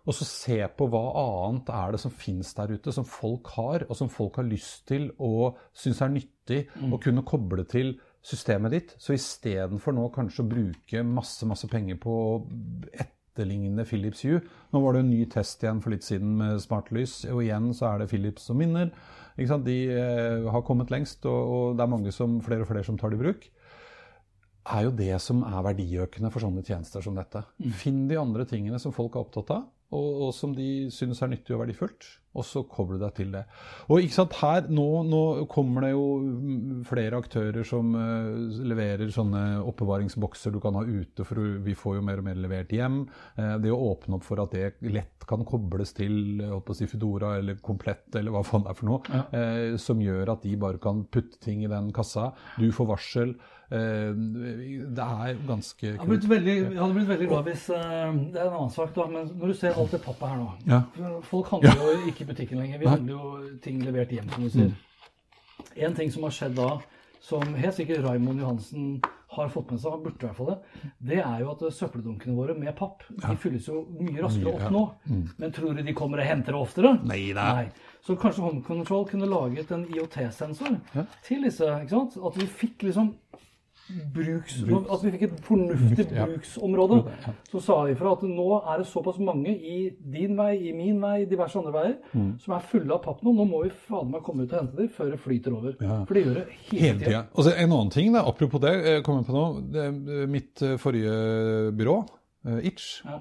[0.07, 3.83] Og så se på hva annet er det som fins der ute, som folk har,
[3.89, 8.75] og som folk har lyst til og syns er nyttig å kunne koble til systemet
[8.75, 8.95] ditt.
[9.03, 12.31] Så istedenfor nå kanskje å bruke masse, masse penger på å
[12.95, 14.39] etterligne Philips Hue
[14.73, 17.91] Nå var det en ny test igjen for litt siden med smartlys, og igjen så
[17.91, 18.95] er det Philips som vinner.
[19.37, 22.97] De eh, har kommet lengst, og, og det er mange som, flere og flere som
[22.97, 23.51] tar det i bruk
[24.67, 27.43] er jo det som er verdiøkende for sånne tjenester som dette.
[27.79, 31.31] Finn de andre tingene som folk er opptatt av, og, og som de synes er
[31.31, 33.43] nyttig og verdifullt, og så koble deg til det.
[33.87, 36.03] Og ikke sant, her, nå, nå kommer det jo
[36.89, 42.05] flere aktører som uh, leverer sånne oppbevaringsbokser du kan ha ute, for vi får jo
[42.09, 43.05] mer og mer levert hjem.
[43.39, 46.77] Uh, det å åpne opp for at det lett kan kobles til holdt på å
[46.77, 50.45] si Foodora eller Komplett eller hva faen det er for noe, eh, som gjør at
[50.45, 52.31] de bare kan putte ting i den kassa.
[52.55, 53.35] Du får varsel.
[53.67, 54.11] Eh,
[54.95, 58.39] det er ganske Jeg hadde blitt veldig, jeg hadde blitt veldig glad hvis eh, Det
[58.39, 60.79] er en annen sak, da, men når du ser alt det pappet her nå Ja.
[61.27, 62.79] Folk handler jo ikke i butikken lenger.
[62.79, 64.71] Vi handler jo ting levert hjem, som du sier.
[64.71, 65.75] Mm.
[65.89, 66.69] En ting som har skjedd da,
[67.27, 69.01] som helt sikkert Raymond Johansen
[69.35, 72.35] har fått med seg, han burde i hvert fall det, det er jo at søppeldunkene
[72.37, 74.83] våre med papp de fylles jo mye raskere opp nå.
[75.41, 76.93] Men tror du de kommer og henter det oftere?
[77.03, 77.49] Nei da.
[78.05, 80.79] Så kanskje Home Control kunne laget en IOT-sensor
[81.27, 81.67] til disse.
[81.83, 82.15] ikke sant?
[82.31, 83.11] At vi fikk liksom
[84.13, 84.57] bruks,
[84.91, 86.25] At vi fikk et fornuftig Ja.
[86.25, 86.99] bruksområde.
[87.51, 90.99] Så sa vi fra at nå er det såpass mange i din vei, i min
[91.01, 92.39] vei, diverse andre veier, Mm.
[92.39, 93.33] som er fulle av papp nå.
[93.35, 95.75] Nå må vi faen meg komme ut og hente dem før det flyter over.
[95.81, 96.03] Ja.
[96.05, 97.05] For det gjør det hele, Hele tida.
[97.05, 97.25] tida.
[97.35, 99.71] Og så en annen ting, da, apropos det, jeg kommer på nå.
[99.71, 102.07] Det, mitt eh, forrige byrå,
[102.47, 103.19] eh, Itch, Ja.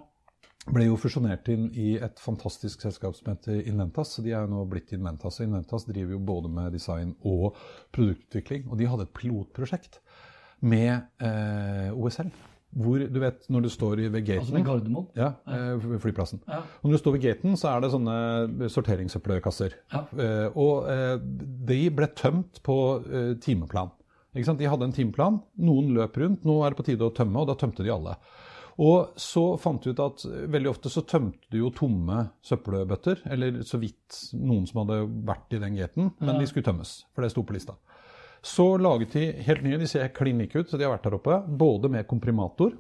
[0.69, 4.17] ble jo fusjonert inn i et fantastisk selskap som heter Inventas.
[4.21, 5.39] De er jo nå blitt Inventas.
[5.41, 7.55] Og Inventas driver jo både med design og
[7.93, 8.65] produktutvikling.
[8.71, 10.01] Og de hadde et pilotprosjekt
[10.63, 12.31] med eh, OSL.
[12.77, 15.07] Hvor du vet, når du står ved gaten Altså ved Gardermoen.
[15.17, 16.43] ja, eh, flyplassen.
[16.49, 16.59] Ja.
[16.83, 18.17] Når du står ved gaten, så er det sånne
[18.75, 19.77] sorteringssøppelkasser.
[19.95, 20.03] Ja.
[20.13, 21.15] Eh, og eh,
[21.71, 23.95] de ble tømt på eh, timeplan.
[24.37, 27.49] De hadde en timeplan, noen løp rundt, nå er det på tide å tømme, og
[27.49, 28.19] da tømte de alle.
[28.77, 33.23] Og så fant vi ut at eh, veldig ofte så tømte de jo tomme søppelbøtter,
[33.33, 37.25] eller så vidt noen som hadde vært i den gaten, men de skulle tømmes, for
[37.25, 37.79] det sto på lista.
[38.47, 41.39] Så laget de helt nye, de ser klin ut, så de har vært der oppe,
[41.59, 42.77] både med komprimator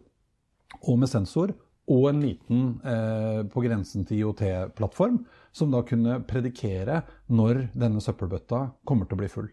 [0.87, 1.55] og med sensor,
[1.91, 5.21] og en liten eh, på grensen til IOT-plattform,
[5.55, 7.01] som da kunne predikere
[7.31, 9.49] når denne søppelbøtta kommer til å bli full.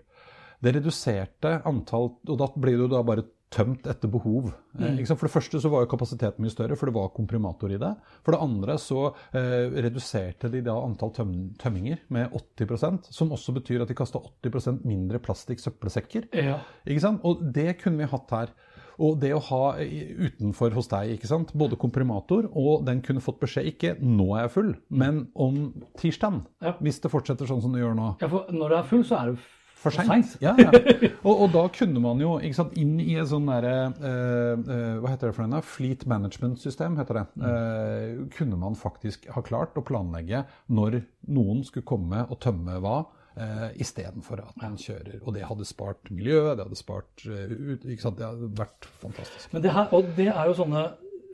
[0.64, 4.52] Det reduserte antall, og da blir det jo da bare tømt etter behov.
[4.74, 5.00] Mm.
[5.06, 7.94] For det første så var jo kapasiteten mye større, for det var komprimator i det.
[8.26, 13.56] For det andre så eh, reduserte de da antall tøm tømminger med 80% som også
[13.60, 16.30] betyr at de kasta 80% mindre plastikksøppelsekker.
[16.34, 16.60] Ja.
[16.88, 17.24] Ikke sant?
[17.28, 18.54] Og det kunne vi hatt her.
[19.02, 21.54] Og det å ha utenfor hos deg, ikke sant?
[21.58, 26.44] både komprimator, og den kunne fått beskjed ikke 'nå er jeg full', men om tirsdagen.
[26.62, 26.76] Ja.
[26.80, 28.16] Hvis det fortsetter sånn som det gjør nå.
[28.22, 30.36] ja, for når det er full, så er det For for seint.
[30.44, 30.72] Ja, ja.
[31.28, 35.30] Og, og da kunne man jo sant, inn i et sånn derre uh, Hva heter
[35.30, 35.64] det for noe?
[35.64, 37.24] Fleet management-system, heter det.
[37.48, 40.44] Eh, kunne man faktisk ha klart å planlegge
[40.74, 41.00] når
[41.34, 43.04] noen skulle komme og tømme hva.
[43.34, 45.22] Uh, Istedenfor at man kjører.
[45.24, 48.20] Og det hadde spart miljøet, det hadde spart uh, ikke sant?
[48.20, 49.48] Det hadde vært fantastisk.
[49.56, 50.84] Men det, her, og det er jo sånne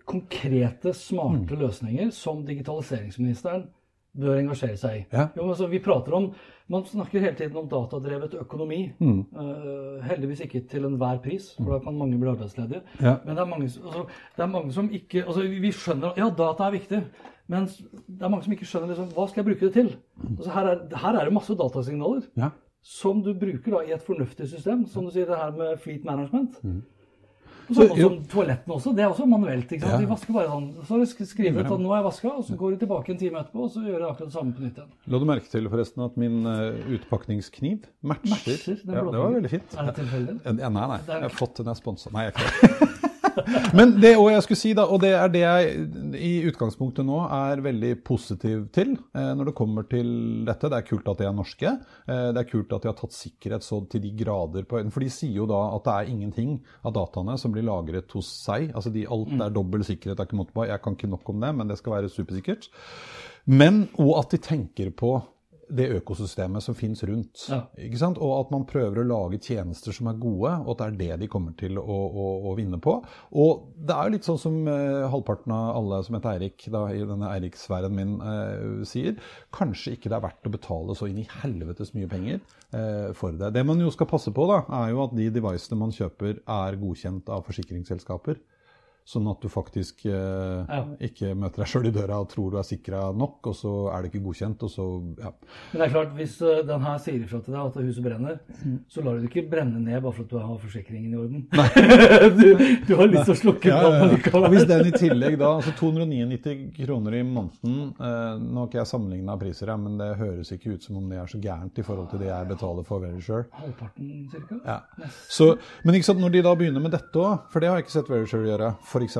[0.09, 3.67] konkrete, smarte løsninger som digitaliseringsministeren
[4.19, 5.03] bør engasjere seg i.
[5.13, 5.27] Ja.
[5.38, 6.32] Jo, altså, vi prater om,
[6.69, 8.91] Man snakker hele tiden om datadrevet økonomi.
[9.01, 12.84] Eh, heldigvis ikke til enhver pris, for da kan mange bli arbeidsledige.
[13.01, 13.15] Ja.
[13.25, 14.03] Men det er, mange, altså,
[14.38, 16.99] det er mange som ikke altså, Vi skjønner Ja, data er viktig.
[17.49, 19.89] Men det er mange som ikke skjønner liksom, hva skal jeg bruke det til.
[20.38, 22.49] Altså, her, er, her er det masse datasignaler Ja.
[22.86, 24.86] som du bruker da i et fornuftig system.
[24.86, 26.62] Som du sier, det her med fleet management.
[26.63, 26.98] Og
[27.69, 28.93] Så, Sånn som toalettene også.
[28.97, 29.69] Det er også manuelt.
[29.69, 29.93] ikke sant?
[29.93, 29.99] Ja.
[30.01, 30.69] De vasker bare sånn.
[30.89, 33.43] Så skriver du at nå er jeg vaska, og så går du tilbake en time
[33.43, 34.89] etterpå, og så gjør jeg akkurat det samme på nytt igjen.
[35.13, 38.34] La du merke til forresten at min eh, utpakningskniv matcher?
[38.34, 39.77] Matcher ja, det var veldig fint.
[39.77, 40.39] Er det tilfeldig?
[40.49, 40.99] Nei, nei.
[41.13, 42.13] Jeg har fått den jeg sponsa.
[42.15, 42.41] Nei, jeg er
[42.73, 43.08] ikke.
[43.78, 45.88] Men det jeg skulle si da, og det er det jeg
[46.19, 50.12] i utgangspunktet nå er veldig positiv til eh, når det kommer til
[50.47, 50.69] dette.
[50.69, 51.73] Det er kult at de er norske.
[52.10, 54.93] Eh, det er kult at de har tatt sikkerhet så til de grader på øynene.
[54.95, 58.30] For de sier jo da at det er ingenting av dataene som blir lagret hos
[58.45, 58.69] seg.
[58.73, 60.19] Altså de, alt er dobbel sikkerhet.
[60.19, 60.67] er ikke måte på.
[60.69, 62.69] Jeg kan ikke nok om det, men det skal være supersikkert.
[63.49, 65.17] Men, og at de tenker på
[65.69, 67.43] det økosystemet som finnes rundt.
[67.51, 67.62] Ja.
[67.79, 68.19] Ikke sant?
[68.23, 71.23] Og at man prøver å lage tjenester som er gode, og at det er det
[71.23, 72.95] de kommer til å, å, å vinne på.
[73.38, 76.86] Og det er jo litt sånn som eh, halvparten av alle som heter Eirik da,
[76.93, 79.17] i denne Eirik-sfæren min eh, sier.
[79.55, 83.38] Kanskje ikke det er verdt å betale så inn i helvetes mye penger eh, for
[83.38, 83.53] det.
[83.55, 86.82] Det man jo skal passe på, da, er jo at de devicene man kjøper, er
[86.82, 88.41] godkjent av forsikringsselskaper.
[89.09, 90.83] Sånn at du faktisk eh, Ja.
[91.01, 94.03] ikke møter deg sjøl i døra og tror du er sikra nok, og så er
[94.03, 94.85] det ikke godkjent, og så
[95.17, 95.31] ja.
[95.71, 98.39] Men det er klart, hvis eh, den her sier ifra til deg at huset brenner,
[98.59, 98.79] Mm.
[98.91, 101.47] så lar du det ikke brenne ned bare for at du har forsikringen i orden.
[102.39, 102.47] du,
[102.88, 104.03] du har lyst til å slukke Ja, ja, ja.
[104.03, 104.47] Og likevel.
[104.53, 108.89] hvis den i tillegg da, altså 299 kroner i måneden eh, Nå har ikke jeg
[108.91, 112.09] sammenligna priser, men det høres ikke ut som om det er så gærent i forhold
[112.12, 113.45] til det jeg betaler for Verisure.
[113.57, 114.59] Halvparten cirka?
[114.65, 114.77] Ja.
[115.31, 115.49] Så,
[115.85, 117.95] men ikke sant, når de da begynner med dette òg, for det har jeg ikke
[117.97, 119.13] sett Verisure gjøre, f.eks.,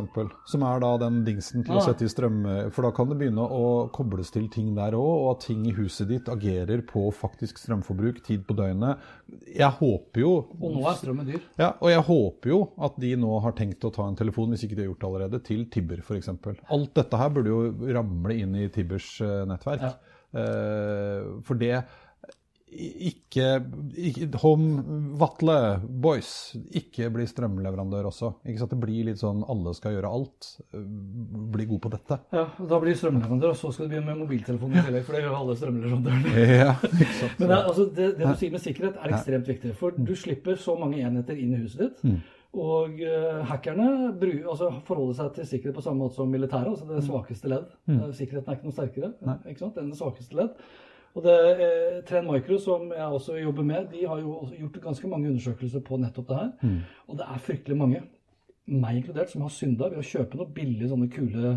[0.52, 1.86] som er da den dingsen til å Ah.
[1.88, 5.32] sette i strøm For da kan det begynne å kobles til ting der òg, og
[5.38, 8.98] at ting i huset ditt agerer på faktisk strømforbruk, tid på døgnet.
[9.56, 11.42] Jeg håper jo Og nå er strømmen dyr.
[11.58, 14.64] ja, og jeg håper jo at de nå har tenkt å ta en telefon, hvis
[14.68, 16.30] ikke de har gjort det allerede, til Tibber f.eks.
[16.70, 19.82] Alt dette her burde jo ramle inn i Tibbers eh, nettverk.
[19.82, 19.94] Ja.
[20.40, 21.84] Eh, for det
[22.70, 23.46] ikke,
[23.98, 24.84] ikke Home
[25.20, 28.30] Vatle Boys, ikke bli strømleverandør også.
[28.46, 28.74] Ikke sant?
[28.76, 30.50] Det blir litt sånn alle skal gjøre alt.
[30.74, 30.84] eh,
[31.56, 32.20] Bli god på dette.
[32.36, 35.06] Ja, og Da blir strømleverandør, og så skal du begynne med mobiltelefon i tillegg.
[35.08, 36.34] For det gjør alle strømleverandørene.
[36.60, 36.74] Ja?
[37.40, 39.72] Men det, altså, det, det du sier med sikkerhet, er ekstremt viktig.
[39.80, 42.04] For du slipper så mange enheter inn i huset ditt.
[42.04, 42.20] Mm.
[42.60, 43.88] Og uh, hackerne
[44.20, 46.70] bru, altså, forholder seg til sikkerhet på samme måte som militæret.
[46.74, 47.68] Altså det svakeste ledd.
[47.90, 48.00] Mm.
[48.18, 49.12] Sikkerheten er ikke noe sterkere.
[49.52, 49.78] Ikke sant?
[49.78, 50.56] Er det svakeste ledd.
[51.16, 55.08] Og det, eh, Trend Micro, som jeg også jobber med, de har jo gjort ganske
[55.08, 56.52] mange undersøkelser på nettopp det her.
[57.08, 58.02] Og det er fryktelig mange,
[58.70, 61.56] meg inkludert, som har synda ved å kjøpe noen billige sånne kule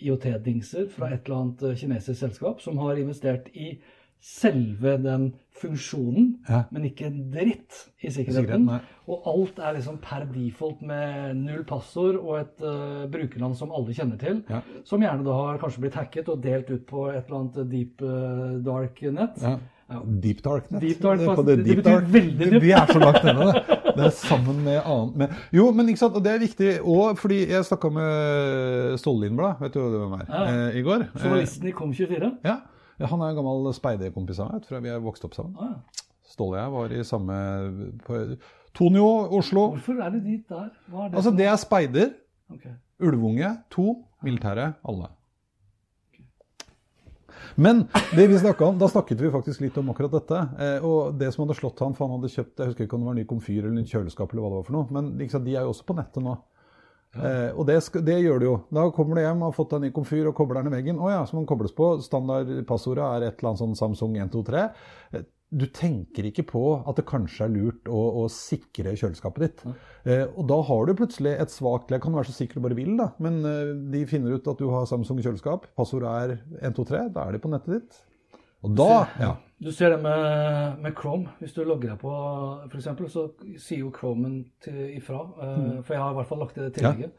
[0.00, 3.76] IOT-dingser fra et eller annet eh, kinesisk selskap som har investert i
[4.24, 6.62] selve den funksjonen, Ja.
[6.74, 8.64] men ikke en dritt i sikkerheten.
[8.66, 8.80] sikkerheten.
[9.06, 13.92] og alt er liksom per default med null passord og et uh, brukernavn som alle
[13.94, 14.42] kjenner til.
[14.50, 14.62] Ja.
[14.84, 18.02] Som gjerne da har kanskje blitt hacket og delt ut på et eller annet deep
[18.02, 19.38] uh, dark net.
[19.44, 19.58] Ja.
[19.94, 20.80] Deep Dark Net.
[20.80, 22.06] Deep Dark, Det det Deep Dark.
[22.08, 22.62] veldig dypt.
[22.64, 23.94] Vi er så langt nede, det.
[23.98, 27.18] Det er sammen med annet med Jo, men ikke sant, og det er viktig òg,
[27.20, 30.44] fordi jeg snakka med Ståle Lindblad, vet du hvem er, Ja.
[30.70, 31.04] eh, i går.
[31.20, 32.32] Journalisten i Kom24.
[32.44, 32.56] ja,
[33.00, 35.56] han er en gammel speiderkompis av meg, fra vi har vokst opp sammen.
[35.58, 36.04] Ah, ja.
[36.34, 37.34] Ståle og jeg var i samme
[38.06, 38.20] på
[38.74, 39.68] Tonio, Oslo.
[39.74, 40.70] Hvorfor er det dit der?
[40.70, 41.18] Er det?
[41.18, 42.14] Altså, det er speider.
[42.54, 42.72] Okay.
[43.04, 43.50] Ulvunge.
[43.74, 44.00] To.
[44.24, 44.72] Militære.
[44.88, 45.10] Alle.
[47.56, 47.84] Men
[48.16, 50.40] det vi om, da snakket vi faktisk litt om akkurat dette.
[50.58, 53.04] Eh, og det som hadde slått han, for han hadde kjøpt jeg husker ikke om
[53.04, 55.44] det var ny komfyr eller en kjøleskap, eller hva det var for noe, men liksom,
[55.46, 56.34] de er jo også på nettet nå.
[57.14, 58.56] Eh, og det, det gjør du jo.
[58.74, 60.98] Da kommer du hjem og har fått deg ny komfyr og kobler den i veggen.
[60.98, 61.92] Å ja, så må den kobles på.
[62.02, 64.66] Standardpassordet er et eller annet sånn Samsung 123.
[65.14, 65.24] Eh,
[65.54, 69.60] Du tenker ikke på at det kanskje er lurt å, å sikre kjøleskapet ditt.
[70.02, 72.02] Eh, og da har du plutselig et svakt ledd.
[72.02, 73.12] Kan du være så sikker du bare vil, da.
[73.22, 75.68] Men eh, de finner ut at du har Samsung kjøleskap.
[75.78, 77.04] Passordet er 123.
[77.14, 78.00] Da er de på nettet ditt.
[78.64, 79.30] Og da ja.
[79.64, 81.30] Du ser det med, med Chrome.
[81.40, 82.12] Hvis du logger deg på,
[82.68, 83.22] f.eks., så
[83.64, 85.22] sier jo Chromen til, ifra.
[85.40, 87.14] eh, For jeg har i hvert fall lagt det tillegget.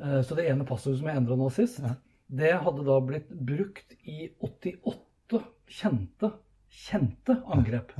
[0.00, 1.82] Eh, så det ene passordet som jeg endra nå sist,
[2.32, 6.30] det hadde da blitt brukt i 88 kjente,
[6.86, 7.92] kjente angrep.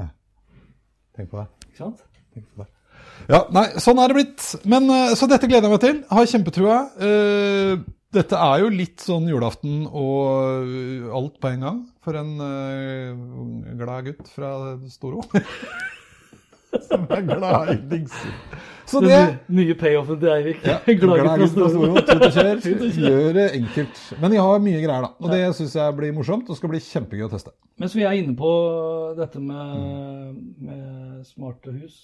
[1.16, 1.46] Tenk på det.
[1.68, 2.02] Ikke sant?
[2.34, 2.70] Tenk på det.
[3.28, 4.46] Ja, nei, sånn er det blitt.
[4.68, 6.00] Men, eh, så dette gleder jeg meg til.
[6.10, 6.78] Har kjempetrua.
[6.96, 7.76] Eh,
[8.14, 14.06] dette er jo litt sånn julaften og alt på en gang for en uh, glad
[14.10, 14.52] gutt fra
[14.90, 15.24] Storo.
[16.86, 18.32] Som er glad i dingser.
[18.86, 20.60] Så det, det nye, payoffen til Eirik.
[20.66, 22.02] ja, Glad gutt fra Storo.
[22.06, 22.60] Tut og kjør.
[23.00, 24.02] Gjør det enkelt.
[24.22, 25.12] Men jeg har mye greier, da.
[25.22, 27.54] Og det syns jeg blir morsomt og skal bli kjempegøy å teste.
[27.82, 28.52] Mens vi er inne på
[29.18, 30.38] dette med,
[30.68, 31.98] med smarte hus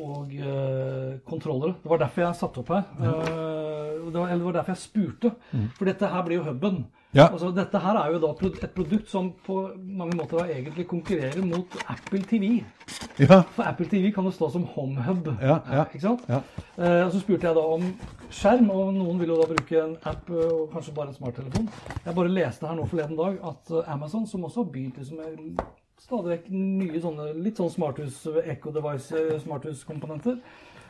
[0.00, 1.76] og uh, kontrollere.
[1.82, 2.84] Det var derfor jeg satte opp her.
[2.98, 5.32] Uh, det var, eller det var derfor jeg spurte.
[5.78, 6.84] For dette her blir jo huben.
[7.14, 7.28] Ja.
[7.28, 11.44] Altså, dette her er jo da et produkt som på mange måter da egentlig konkurrerer
[11.46, 12.64] mot Apple TV.
[13.22, 13.44] Ja.
[13.54, 15.30] For Apple TV kan jo stå som homehub.
[15.40, 15.84] Ja, ja.
[15.84, 16.26] Ikke sant?
[16.28, 16.42] Ja.
[16.78, 17.86] Uh, og så spurte jeg da om
[18.34, 21.70] skjerm, og noen vil jo da bruke en app og kanskje bare en smarttelefon.
[22.02, 25.22] Jeg bare leste her nå forleden dag at Amazon, som også har begynt liksom
[26.00, 30.38] stadig vekk nye sånne litt sånn smarthus, Echo Device, smarthuskomponenter.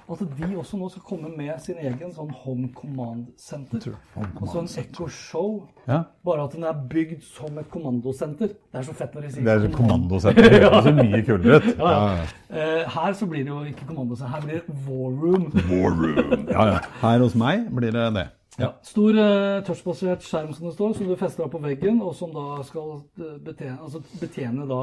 [0.05, 3.95] At de også nå skal komme med sin egen sånn Home Command Center.
[4.13, 6.03] Home Altså en Echo Show, Ja.
[6.23, 8.49] bare at den er bygd som et kommandosenter.
[8.49, 10.43] Det er så fett når de sier Det er et kommandosenter.
[10.51, 11.79] Det høres så mye kulere ut.
[11.79, 12.27] Ja, ja.
[12.51, 15.49] Eh, her så blir det jo ikke kommandosenter, her blir det War Room.
[15.73, 16.49] War room.
[16.53, 16.79] Ja, ja.
[17.01, 18.27] Her hos meg blir det det.
[18.59, 18.71] Ja.
[18.87, 22.63] Stor uh, touchbasert skjerm som det står, som du fester på veggen, og som da
[22.67, 24.81] skal eh, betjene, altså betjene da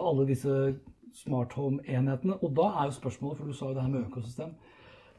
[0.00, 0.54] alle disse
[1.16, 2.38] smart home-enhetene.
[2.40, 4.54] Og da er jo spørsmålet, for du sa jo det her med økosystem,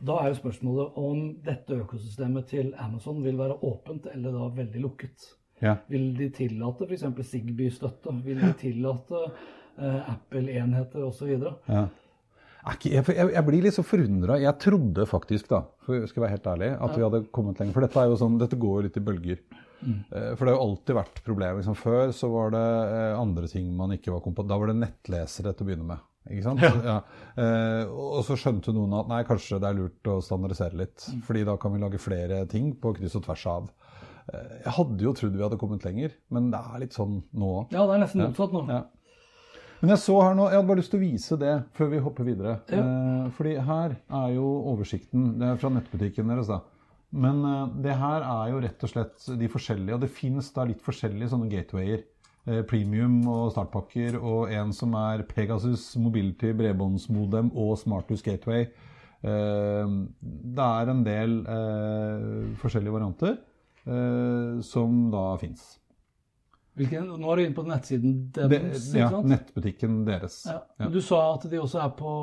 [0.04, 4.82] da er jo spørsmålet om dette økosystemet til Amazon vil være åpent eller da veldig
[4.84, 5.30] lukket.
[5.62, 5.78] Ja.
[5.88, 7.06] Vil de tillate f.eks.
[7.30, 8.12] Sigby-støtte?
[8.26, 9.22] Vil de tillate
[9.78, 11.38] uh, Apple-enheter osv.?
[11.70, 11.86] Ja.
[12.64, 14.38] Jeg, jeg, blir litt så forundra.
[14.40, 17.76] Jeg trodde faktisk, da, for skal være helt ærlig, at vi hadde kommet lenger.
[17.76, 19.44] For dette, er jo sånn, dette går jo litt i bølger.
[19.84, 19.98] Mm.
[20.08, 21.60] For det har jo alltid vært problemer.
[21.60, 24.80] Liksom, før så var det eh, andre ting man ikke var kompetent Da var det
[24.80, 26.10] nettlesere til å begynne med.
[26.32, 26.64] Ikke sant?
[26.88, 27.02] Ja.
[27.34, 31.08] Eh, og så skjønte noen at nei, kanskje det er lurt å standardisere litt.
[31.28, 33.72] Fordi da kan vi lage flere ting på kryss og tvers av.
[34.32, 37.54] Eh, jeg hadde jo trodd vi hadde kommet lenger, men det er litt sånn nå
[37.60, 37.74] òg.
[37.76, 38.64] Ja, det er nesten motsatt nå.
[38.72, 38.84] Ja.
[39.84, 41.98] Men jeg så her nå, jeg hadde bare lyst til å vise det før vi
[42.06, 42.54] hopper videre.
[42.72, 45.34] Eh, fordi her er jo oversikten.
[45.42, 46.62] Det er fra nettbutikken deres, da.
[47.12, 50.64] Men eh, det her er jo rett og slett de forskjellige, og det fins da
[50.70, 52.06] litt forskjellige sånne gatewayer.
[52.48, 58.70] Eh, premium og startpakker, og en som er Pegasus Mobility bredbåndsmodem og Smarthus Gateway.
[59.20, 59.94] Eh,
[60.24, 63.38] det er en del eh, forskjellige varianter
[63.88, 65.74] eh, som da fins.
[66.80, 68.88] Hvilken, nå er du inne på nettsiden deres.
[68.94, 70.40] De, ja, nettbutikken deres.
[70.50, 70.64] Ja.
[70.82, 70.90] Ja.
[70.90, 72.14] Du sa at de også er på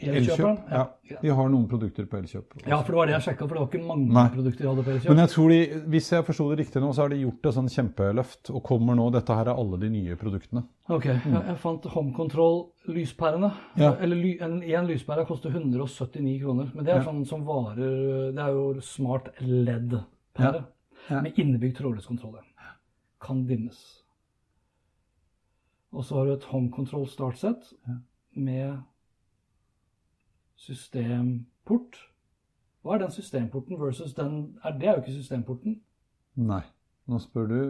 [0.00, 0.60] Elkjøp.
[0.70, 0.84] Ja.
[1.20, 2.54] De har noen produkter på Elkjøp.
[2.56, 2.68] også.
[2.70, 4.24] ja, for det var det jeg sjekka, for det var ikke mange Nei.
[4.32, 5.10] produkter de hadde på Elkjøp.
[5.12, 5.58] Men jeg tror de,
[5.92, 8.52] hvis jeg forsto det riktig nå, så har de gjort et sånn kjempeløft.
[8.54, 10.64] Og kommer nå Dette her er alle de nye produktene.
[10.88, 13.52] Ok, jeg, jeg fant Home Control-lyspærene.
[13.74, 13.82] Mm.
[13.84, 13.92] Ja.
[14.00, 16.70] Eller ly, en, en lyspære koster 179 kroner.
[16.74, 20.64] Men det er sånn som varer Det er jo smart LED-pære.
[21.10, 22.38] Med innebygd trådløskontroll.
[23.20, 23.80] Kan dimmes.
[25.92, 27.72] Og så har du et Home Control startset
[28.32, 28.78] med
[30.56, 31.98] systemport.
[32.82, 35.80] Hva er den systemporten versus den er, Det er jo ikke systemporten.
[36.36, 36.62] Nei.
[37.10, 37.60] Nå spør du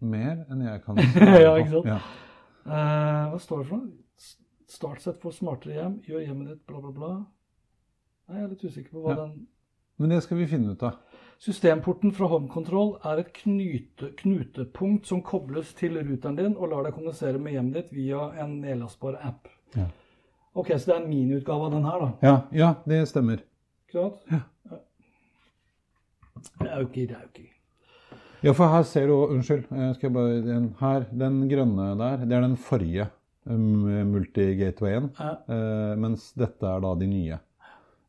[0.00, 0.98] mer enn jeg kan
[1.44, 1.88] Ja, ikke sant?
[1.88, 1.98] Ja.
[2.66, 4.34] Uh, hva står det for noe?
[4.70, 7.08] Startsett for smartere hjem, gjør hjemmet ditt, bla, bla, bla.
[8.28, 9.24] Nei, jeg er litt usikker på hva Ja.
[9.24, 9.46] den
[9.98, 11.00] Men det skal vi finne ut av.
[11.40, 16.84] Systemporten fra Home Control er et knute, knutepunkt som kobles til ruteren din og lar
[16.84, 19.48] deg kommunisere med hjemmet ditt via en nedlastbar app.
[19.72, 19.86] Ja.
[20.52, 22.10] Ok, så det er en miniutgave av den her, da.
[22.26, 23.40] Ja, ja det stemmer.
[23.88, 24.20] Ikke sant?
[24.28, 24.42] Ja.
[26.60, 27.48] Det er jo ikke, det er jo ikke
[28.44, 29.66] Ja, for her ser du Unnskyld.
[29.72, 33.08] eh, Skal jeg bare, den, her, den grønne der, det er den forrige
[33.48, 35.10] multigatewayen.
[35.18, 35.30] Ja.
[35.48, 37.38] Eh, mens dette er da de nye.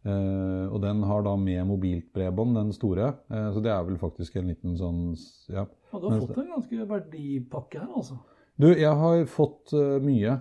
[0.04, 3.12] Eh, og den har da med mobilt bredbånd, den store.
[3.30, 5.02] Eh, så det er vel faktisk en liten sånn
[5.52, 5.68] Ja.
[5.94, 8.18] Og du har fått en ganske verdipakke her, altså.
[8.62, 10.34] Du, jeg har fått eh, mye.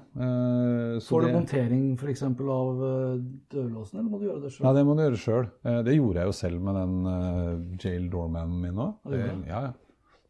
[1.00, 2.22] så Får du det- montering f.eks.
[2.22, 2.80] av
[3.52, 4.64] dørlåsen, eller må du gjøre det sjøl?
[4.66, 5.50] Ja, det må du gjøre sjøl.
[5.84, 8.94] det gjorde jeg jo selv med den jail doormanen min òg.
[9.12, 9.36] Ja?
[9.46, 9.72] Ja, ja.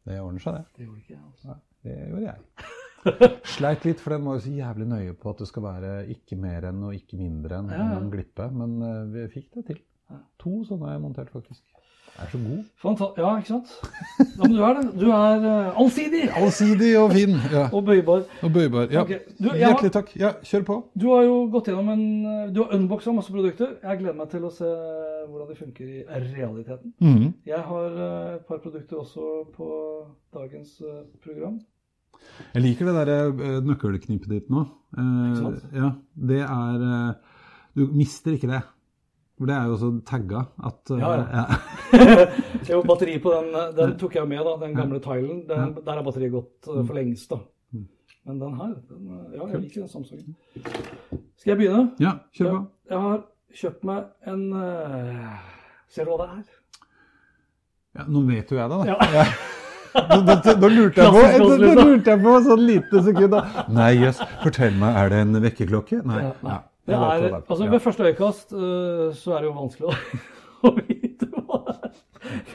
[0.07, 0.65] Det ordner seg, det.
[0.77, 1.25] Det gjorde ikke jeg.
[1.31, 1.47] altså.
[1.49, 2.39] Nei, det gjorde jeg.
[3.55, 6.39] Sleit litt, for den var jo så jævlig nøye på at det skal være ikke
[6.41, 8.01] mer enn og ikke mindre enn Ja, ja.
[8.01, 8.49] en glippe.
[8.53, 9.81] Men eh, vi fikk det til.
[10.43, 11.63] To sånne har jeg montert, faktisk.
[12.17, 12.65] Jeg er så god.
[12.83, 13.71] Fanta ja, ikke sant?
[14.19, 14.83] Ja, men du er det.
[15.01, 17.37] Du er uh, allsidig Allsidig og fin.
[17.53, 17.69] Ja.
[17.73, 18.25] og bøybar.
[18.43, 18.89] Og bøybar.
[18.91, 19.05] Ja.
[19.07, 19.21] Okay.
[19.39, 20.11] du, jeg Hjertelig takk.
[20.21, 20.77] Ja, kjør på.
[21.01, 23.77] Du har jo gått gjennom en uh, Du har unboxa masse produkter.
[23.83, 26.95] Jeg gleder meg til å se hvordan de funker i realiteten.
[26.99, 27.33] Mhm.
[27.47, 29.71] Jeg har uh, et par produkter også på
[30.35, 31.61] dagens uh, program.
[32.55, 34.65] Jeg liker det derre eh, nøkkelknippet ditt nå.
[34.99, 35.93] Eh, ja,
[36.31, 37.41] det er eh,
[37.79, 38.63] Du mister ikke det.
[39.41, 41.45] For det er jo så tagga at eh, Ja, ja.
[41.95, 42.27] ja.
[42.71, 44.57] Jo, batteri på den, den tok jeg med, da.
[44.65, 45.45] Den gamle Tylen.
[45.49, 47.41] Den, der er batteriet gått uh, for lengst, da.
[48.29, 50.37] Men den her den, Ja, jeg liker den Samsungen.
[51.41, 51.87] Skal jeg begynne?
[52.03, 52.59] ja, kjør på.
[52.61, 53.23] Jeg, jeg har
[53.63, 54.43] kjøpt meg en
[55.91, 56.59] Ser du hva det er?
[57.99, 58.99] Ja, nå vet jo jeg det, da.
[59.17, 59.25] Ja.
[59.95, 63.37] Nå, lurte jeg på nå, lurte jeg på sånn lite sekund.
[63.75, 64.21] Nei, jøss.
[64.45, 66.01] Fortell meg, er det en vekkerklokke?
[66.07, 66.21] Nei.
[66.25, 66.59] Ja, nei.
[66.91, 69.95] Det er, altså Ved første øyekast øh, så er det jo vanskelig å,
[70.67, 71.93] å vite hva det er.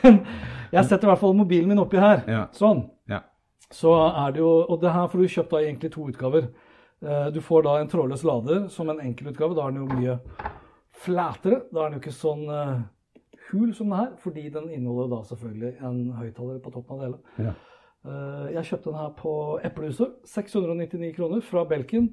[0.02, 0.18] Men
[0.74, 2.24] jeg setter i hvert fall mobilen min oppi her.
[2.28, 2.42] Ja.
[2.56, 2.82] Sånn.
[3.12, 3.22] Ja.
[3.74, 6.50] Så er det jo, Og det her får du kjøpt da i egentlig to utgaver.
[7.06, 9.56] Eh, Du får da en trådløs lader som en enkelutgave.
[9.58, 10.18] Da er den jo mye
[11.06, 11.62] flatere.
[11.72, 12.76] Da er den jo ikke sånn eh,
[13.52, 17.08] hul som den her, fordi den inneholder da selvfølgelig en høyttaler på toppen av det
[17.08, 17.50] hele.
[17.50, 17.54] Ja.
[18.06, 19.34] Eh, jeg kjøpte den her på
[19.66, 20.20] Eplehuset.
[20.30, 22.12] 699 kroner fra Belkin.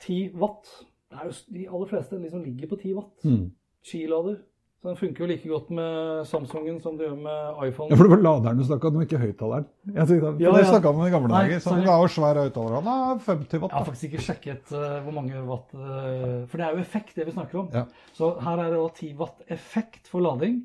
[0.00, 0.70] 10 watt.
[1.10, 3.24] Det er jo, de aller fleste liksom ligger på 10 watt.
[3.24, 3.50] Mm.
[3.86, 4.36] Skilader.
[4.80, 7.90] Så den funker jo like godt med Samsungen som det gjør med iPhone.
[7.92, 9.66] Ja, for det var laderen du snakka om, ikke høyttaleren.
[9.92, 10.70] Jeg tenkte, Ja, Det ja.
[10.70, 11.60] snakka om i gamle Nei, dager.
[11.66, 12.76] Sånn, den det er jo svær høyttaler.
[12.78, 13.74] Han er 50 watt.
[13.74, 17.12] Jeg har faktisk ikke sjekket uh, hvor mange watt uh, For det er jo effekt,
[17.20, 17.68] det vi snakker om.
[17.76, 17.84] Ja.
[18.16, 20.62] Så her er det da 10 watt effekt for lading.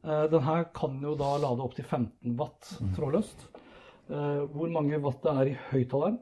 [0.00, 2.94] Uh, den her kan jo da lade opp til 15 watt Mm.
[2.96, 3.46] trådløst.
[4.08, 6.18] Uh, hvor mange watt det er i høyttaleren,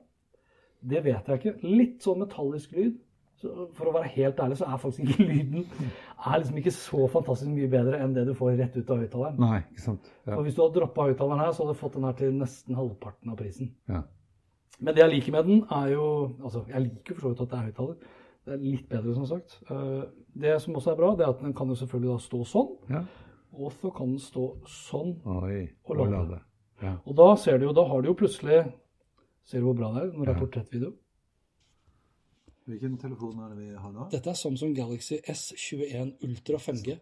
[0.82, 1.58] det vet jeg ikke.
[1.62, 2.98] Litt sånn metallisk lyd.
[3.36, 5.66] Så for å være helt ærlig så er faktisk ikke lyden
[6.16, 9.38] er liksom ikke så fantastisk mye bedre enn det du får rett ut av høyttaleren.
[9.42, 10.10] Nei, ikke sant.
[10.26, 10.36] Ja.
[10.38, 12.74] Og hvis du hadde droppa høyttaleren her, så hadde du fått den her til nesten
[12.78, 13.74] halvparten av prisen.
[13.88, 14.02] Ja.
[14.80, 16.06] Men det jeg liker med den, er jo
[16.44, 17.96] Altså, jeg liker for så vidt at det er høyttaler.
[18.46, 19.60] Det er litt bedre, som sagt.
[19.70, 20.02] Eh,
[20.36, 22.68] Det som også er bra, det er at den kan jo selvfølgelig da stå sånn.
[22.90, 23.00] Ja.
[23.56, 25.14] Og så kan den stå sånn.
[25.26, 25.68] Oi.
[25.86, 26.10] Og Og lade.
[26.12, 26.40] lade.
[26.82, 26.96] Ja.
[27.06, 28.72] Og da ser du jo, da har du jo plutselig
[29.44, 30.92] Ser du hvor bra det er når det er portrettvideo?
[32.66, 34.04] Hvilken telefon er det vi har da?
[34.10, 36.96] Dette er Samsung Galaxy S21 Ultra 5G.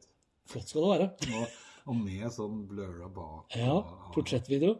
[0.51, 1.07] Flott skal det være.
[1.41, 1.55] Og,
[1.89, 3.57] og med sånn blurra bak.
[3.57, 3.79] Ja,
[4.13, 4.75] portrettvideo.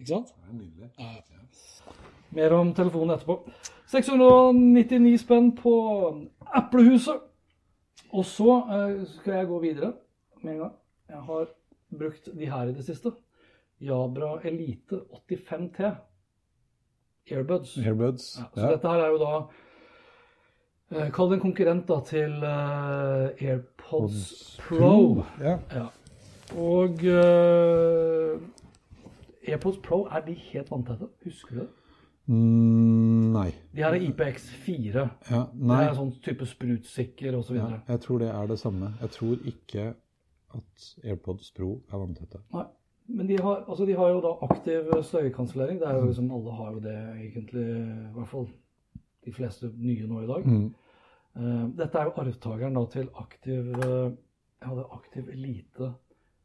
[0.00, 0.32] Ikke sant?
[0.32, 0.90] Det er nydelig.
[0.96, 2.00] Ja.
[2.36, 3.36] Mer om telefonen etterpå.
[3.92, 5.74] 699 spenn på
[6.56, 7.24] Eplehuset.
[8.10, 9.94] Og så eh, skal jeg gå videre
[10.40, 10.76] med en gang.
[11.10, 11.48] Jeg har
[12.00, 13.12] brukt de her i det siste.
[13.80, 15.96] Jabra Elite 85T.
[17.30, 17.76] Airbuds.
[17.78, 18.36] Airbuds.
[18.38, 19.34] Ja, så dette her er jo da
[20.90, 25.22] Kall det en konkurrent da til eh, AirPods Pro.
[25.38, 25.58] Ja.
[25.70, 25.84] Ja.
[26.58, 28.40] Og eh,
[29.48, 31.06] AirPods Pro, er de helt vanntette?
[31.24, 31.68] Husker du det?
[32.30, 33.48] Mm, nei.
[33.74, 35.06] De her er IPX4.
[35.30, 35.78] Ja, Det nei.
[35.84, 37.56] er sånn type sprutsikker osv.
[37.58, 38.92] Ja, jeg tror det er det samme.
[39.00, 39.86] Jeg tror ikke
[40.58, 42.42] at AirPods Pro er vanntette.
[42.54, 42.66] Nei.
[43.10, 45.80] Men de har, altså de har jo da aktiv støykansellering.
[45.80, 48.46] Det er jo liksom, Alle har jo det egentlig, i hvert fall
[49.26, 50.46] de fleste nye nå i dag.
[50.46, 50.68] Mm.
[51.36, 54.10] Eh, dette er jo arvtakeren da til aktiv eh,
[54.66, 55.92] hadde aktiv Elite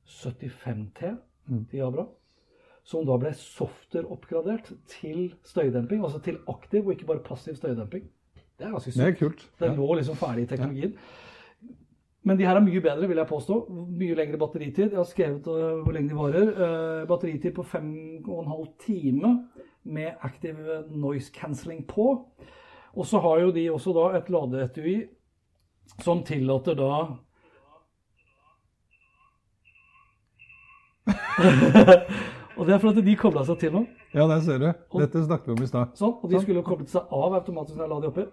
[0.05, 1.15] 75T
[1.47, 1.65] Mm.
[1.69, 2.07] til Jabra.
[2.83, 6.01] Som da ble software-oppgradert til støydemping.
[6.03, 8.03] Altså til aktiv og ikke bare passiv støydemping.
[8.57, 9.51] Det er ganske Det er kult.
[9.59, 10.93] Det lå liksom ferdig i teknologien.
[12.23, 13.69] Men de her er mye bedre, vil jeg påstå.
[13.69, 14.89] Mye lengre batteritid.
[14.89, 16.47] Jeg har skrevet øh, hvor lenge de varer.
[17.01, 17.91] Eh, batteritid på fem
[18.27, 19.47] og en halv time
[19.83, 22.25] med active noise cancelling på.
[22.95, 24.95] Og så har jo de også da et ladeetui
[26.01, 26.91] som tillater da
[32.55, 33.81] Og det er for at de kobla seg til nå.
[34.15, 34.69] Ja, der ser du.
[35.01, 35.91] Dette snakket vi om i stad.
[35.99, 38.25] Sånn, og de skulle jo koblet seg av automatisk når jeg la de oppi.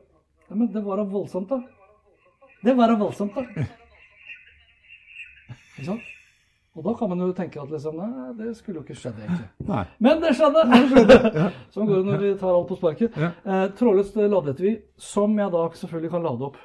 [0.47, 1.59] Ja, men det var da voldsomt, da.
[2.63, 3.43] Det var da voldsomt, da.
[5.75, 6.07] Ikke sant?
[6.73, 9.49] Og da kan man jo tenke at liksom, nei, det skulle jo ikke skjedd egentlig.
[9.73, 9.83] Nei.
[10.01, 10.63] Men det skjedde!
[11.75, 13.19] Sånn går det når vi tar alt på sparket.
[13.21, 13.33] Ja.
[13.45, 16.57] Eh, trådløst ladeetui, som jeg da selvfølgelig kan lade opp.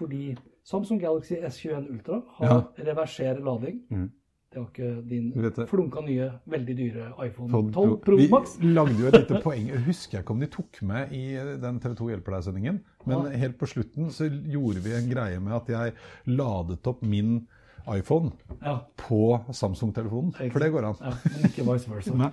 [0.00, 0.30] Fordi
[0.64, 2.56] Samsung Galaxy S21 Ultra har Ja.
[2.88, 3.82] reverser lading.
[3.92, 4.08] Mm.
[4.50, 8.56] Det var ikke din flunka nye, veldig dyre iPhone Sånn 12 Pro Max.
[8.58, 9.68] vi lagde jo et lite poeng.
[9.70, 11.20] Jeg husker ikke om de tok med i
[11.62, 12.80] den TV 2 hjelper deg-sendingen.
[13.06, 15.94] Men helt på slutten så gjorde vi en greie med at jeg
[16.26, 17.42] ladet opp min
[17.88, 18.78] iPhone Ja.
[18.96, 20.32] på Samsung-telefonen.
[20.52, 20.96] For det går an.
[21.00, 22.14] Ja, men ikke vice versa.
[22.22, 22.30] Nei.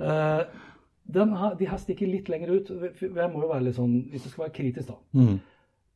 [0.00, 0.44] Eh,
[1.14, 2.70] den her, de her stikker litt lenger ut.
[3.00, 4.96] Jeg må jo være litt sånn, Hvis det skal være kritisk, da.
[5.20, 5.40] Mm.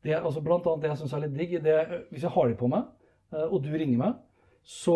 [0.03, 1.77] Det, altså, blant annet det jeg syns er litt digg, det,
[2.13, 2.85] hvis jeg har de på meg,
[3.33, 4.13] uh, og du ringer meg,
[4.63, 4.95] så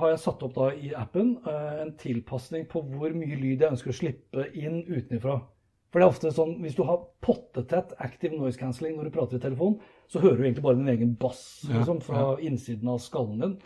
[0.00, 3.70] har jeg satt opp da i appen uh, en tilpasning på hvor mye lyd jeg
[3.70, 5.38] ønsker å slippe inn utenfra.
[5.94, 9.38] For det er ofte sånn, Hvis du har pottetett active noise cancelling når du prater
[9.38, 13.40] i telefon, så hører du egentlig bare din egen bass liksom, fra innsiden av skallen
[13.40, 13.56] din.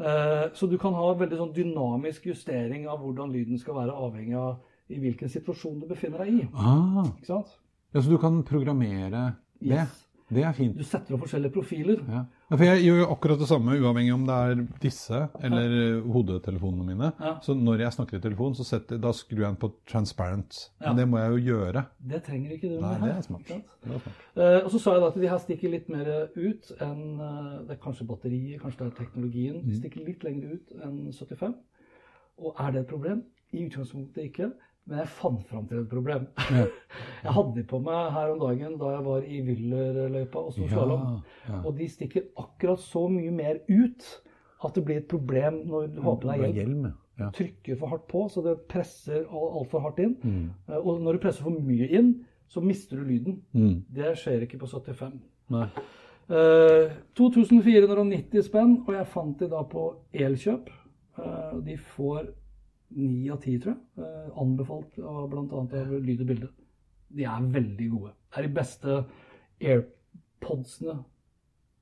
[0.00, 4.36] Eh, Så du kan ha veldig sånn dynamisk justering av hvordan lyden skal være, avhengig
[4.36, 6.48] av i hvilken situasjon du befinner deg i.
[6.54, 7.56] Ah, Ikke sant?
[7.94, 9.26] ja, så du kan programmere det?
[9.74, 10.06] Yes.
[10.30, 10.76] Det er fint.
[10.78, 12.00] Du setter opp forskjellige profiler.
[12.08, 12.24] Ja.
[12.50, 16.06] Ja, for jeg gjør jo akkurat det samme, uavhengig om det er disse eller eh,
[16.16, 17.10] hodetelefonene mine.
[17.22, 17.36] Ja.
[17.46, 20.58] Så når jeg snakker i telefon, så setter, da skrur jeg den på transparent.
[20.80, 20.88] Ja.
[20.88, 21.84] Men det må jeg jo gjøre.
[22.10, 23.46] Det trenger ikke du Nei, det er smart.
[23.46, 24.24] Det er smart.
[24.34, 27.54] Uh, og så sa jeg da at de her stikker litt mer ut enn eh,
[27.68, 29.60] Det er kanskje batteriet, kanskje det er teknologien.
[29.60, 29.68] Mm.
[29.70, 31.54] De stikker litt lenger ut enn 75.
[32.40, 33.22] Og er det et problem?
[33.54, 34.50] I utgangspunktet ikke.
[34.90, 36.24] Men jeg fant fram til et problem.
[37.24, 40.64] jeg hadde de på meg her om dagen da jeg var i Wyllerløypa og sto
[40.66, 41.04] Ja, slalåm.
[41.48, 41.60] ja.
[41.62, 44.08] Og de stikker akkurat så mye mer ut
[44.66, 46.56] at det blir et problem når du har på deg hjelm.
[46.58, 47.30] Hjelm, ja.
[47.36, 50.16] Trykker for hardt på, så det presser altfor hardt inn.
[50.24, 50.50] Mm.
[50.68, 52.10] Eh, Og når du presser for mye inn,
[52.50, 53.38] så mister du lyden.
[53.54, 53.84] Mm.
[53.94, 55.20] Det skjer ikke på 75.
[55.54, 55.68] Nei.
[56.30, 60.68] Eh, 2490 spenn, og jeg fant de da på Elkjøp.
[61.20, 62.28] Eh, de får
[62.90, 64.04] Ni av ti, tror jeg.
[64.04, 65.60] Eh, anbefalt av bl.a.
[65.62, 66.48] av Lyd og Bilde.
[67.16, 68.10] De er veldig gode.
[68.30, 68.96] Det er de beste
[69.60, 70.98] airpodsene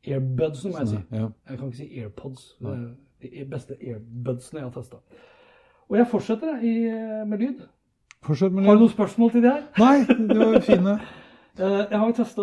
[0.08, 0.98] Airbudsene, må jeg si.
[1.12, 1.26] Ja.
[1.50, 2.44] Jeg kan ikke si airpods.
[2.60, 5.00] Det er de beste airbudsene jeg har testa.
[5.88, 7.64] Og jeg fortsetter jeg, i, med lyd.
[8.24, 8.68] Fortsett med lyd.
[8.68, 9.64] Har du noen spørsmål til det her?
[9.78, 10.98] Nei, det var fine.
[11.58, 12.42] Eh, Jeg har testa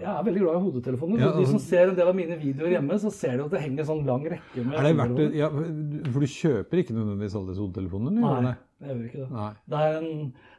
[0.00, 1.20] Jeg er veldig glad i hodetelefoner.
[1.22, 3.60] Ja, de som ser en del av mine videoer hjemme, så ser de at det
[3.62, 5.28] henger en sånn lang rekke med Er det verdt det?
[5.38, 8.24] Ja, for du kjøper ikke nødvendigvis alle disse hodetelefonene?
[8.24, 8.54] Nei, det?
[8.82, 9.28] jeg gjør ikke det.
[9.36, 9.52] Nei.
[9.70, 10.10] Det, er en,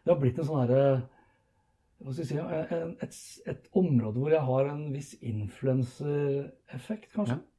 [0.05, 0.85] det har blitt en sånn herre
[2.05, 2.39] hva skal jeg si,
[2.75, 3.19] en, et,
[3.49, 7.37] et område hvor jeg har en viss influensereffekt, kanskje.
[7.39, 7.51] Ja.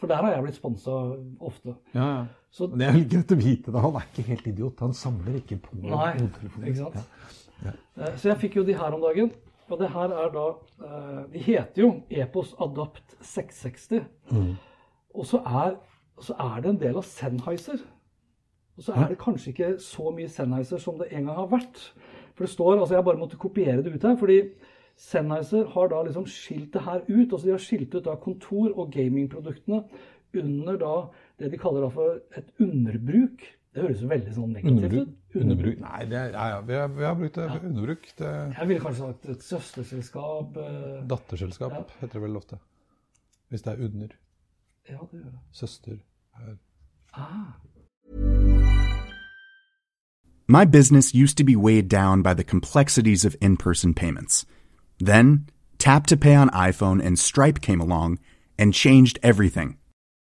[0.00, 0.96] For der har jeg blitt sponsa
[1.44, 1.74] ofte.
[1.94, 2.20] Ja, ja.
[2.50, 3.72] Så Det er greit å vite.
[3.76, 4.80] Han er ikke helt idiot.
[4.82, 6.70] Han samler ikke på hodetelefoner.
[6.70, 7.36] ikke sant?
[7.62, 7.74] Ja.
[8.00, 9.30] Eh, Så jeg fikk jo de her om dagen.
[9.70, 10.46] Og det her er da
[10.82, 14.04] eh, De heter jo Epos Adapt 660.
[14.30, 14.54] Mm.
[15.14, 15.76] Og så er,
[16.20, 17.82] så er det en del av Sennheiser.
[18.76, 21.80] Og så er det kanskje ikke så mye Sennheiser som det en gang har vært.
[22.34, 24.16] For det står, altså Jeg bare måtte kopiere det ut her.
[24.16, 24.40] fordi
[25.00, 27.32] Sennheiser har da liksom skilt det her ut.
[27.32, 29.84] altså De har skilt ut da kontor- og gamingproduktene
[30.34, 30.94] under da
[31.38, 33.46] det de kaller da for et underbruk.
[33.74, 35.08] Det høres jo veldig sånn negativt Underbruk?
[35.34, 35.36] ut.
[35.42, 35.80] Underbruk?
[35.80, 37.58] Nei, det er, ja, ja, vi, har, vi har brukt det Ja.
[37.68, 38.08] underbruk.
[38.18, 40.56] Det, Jeg ville kanskje sagt et søsterselskap.
[40.56, 41.82] eh, datterselskap Ja.
[42.00, 42.58] heter det vel ofte.
[43.50, 44.08] Hvis det er under.
[44.88, 45.38] Ja, det gjør det.
[45.52, 45.96] Søster.
[46.36, 46.56] her.
[47.14, 47.52] Ah,
[50.48, 54.46] My business used to be weighed down by the complexities of in person payments.
[54.98, 55.48] Then,
[55.78, 58.18] Tap to Pay on iPhone and Stripe came along
[58.58, 59.76] and changed everything.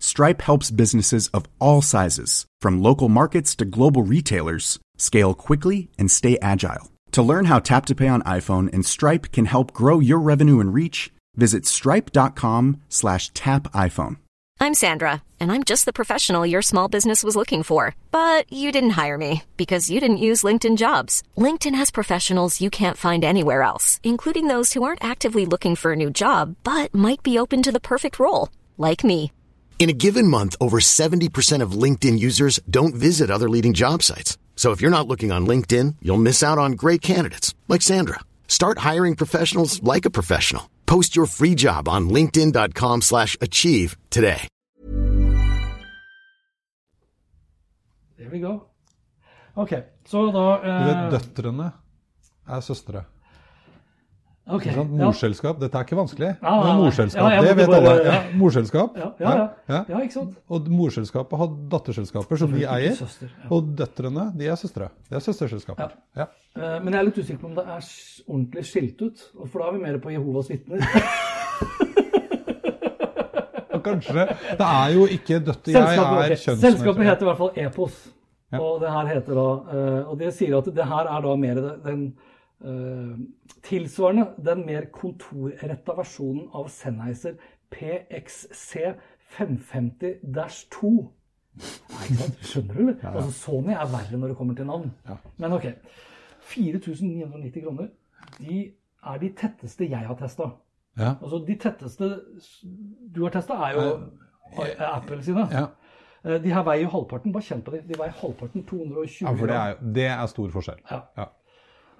[0.00, 6.10] Stripe helps businesses of all sizes, from local markets to global retailers, scale quickly and
[6.10, 6.90] stay agile.
[7.12, 10.60] To learn how Tap to Pay on iPhone and Stripe can help grow your revenue
[10.60, 14.18] and reach, visit stripe.com slash tap iPhone.
[14.60, 17.94] I'm Sandra, and I'm just the professional your small business was looking for.
[18.10, 21.22] But you didn't hire me because you didn't use LinkedIn jobs.
[21.36, 25.92] LinkedIn has professionals you can't find anywhere else, including those who aren't actively looking for
[25.92, 29.32] a new job but might be open to the perfect role, like me.
[29.78, 34.36] In a given month, over 70% of LinkedIn users don't visit other leading job sites.
[34.56, 38.18] So if you're not looking on LinkedIn, you'll miss out on great candidates like Sandra.
[38.48, 40.68] Start hiring professionals like a professional.
[40.86, 44.48] Post your free job on linkedin.com/achieve slash achieve today.
[48.18, 48.60] there we go.
[49.54, 49.72] Ok,
[50.04, 51.72] så da Du vet, eh, døtrene
[52.48, 53.04] er søstre.
[54.56, 55.60] Ok, sånn, morselskap, ja.
[55.66, 56.30] Dette er ikke vanskelig.
[56.42, 58.04] Ja, ja, morselskap, det vet bare- alle.
[58.08, 58.96] Ja, morselskap.
[58.98, 59.46] Ja, ja, ja.
[59.68, 59.80] Ja.
[59.92, 60.34] ja, ikke sant?
[60.48, 62.94] Og morselskapet har datterselskaper som de eier.
[62.98, 63.28] søster.
[63.50, 64.88] Og døtrene, de er søstre.
[65.08, 65.92] Det er søsterselskaper.
[66.16, 66.28] Ja.
[66.56, 67.80] Eh, Men jeg er litt usikker på om det er
[68.28, 69.26] ordentlig skilt ut.
[69.52, 70.82] For da er vi mer på Jehovas vitner.
[73.88, 74.24] Kanskje
[74.58, 75.72] Det er jo ikke døtte.
[75.72, 76.58] Jeg er kjønnsnøytral.
[76.64, 77.98] Selskapet heter i hvert fall Epos.
[78.58, 79.44] Og det her heter da
[79.76, 82.06] eh, Og det sier at det her er da mer den,
[83.62, 87.36] tilsvarende den mer kontorretta versjonen av Sennheiser
[87.70, 88.94] PXC
[89.36, 90.90] 550-2.
[91.58, 92.26] Nei.
[92.46, 92.96] Skjønner du, eller?
[93.12, 94.90] Altså, Sony er verre når det kommer til navn.
[95.42, 95.66] Men ok.
[96.48, 97.90] 4990 kroner.
[98.38, 98.60] De
[99.08, 100.50] er de tetteste jeg har testa.
[100.98, 101.14] Ja.
[101.22, 102.08] Altså, de tetteste
[103.14, 103.84] du har testa, er jo
[104.88, 105.46] Apple sine.
[105.52, 105.66] Ja.
[106.24, 107.32] Eh, De her veier jo halvparten.
[107.34, 107.84] Bare kjenn på det.
[107.88, 110.80] De veier halvparten 220 ja, for det er, det er stor forskjell.
[110.90, 111.28] Ja.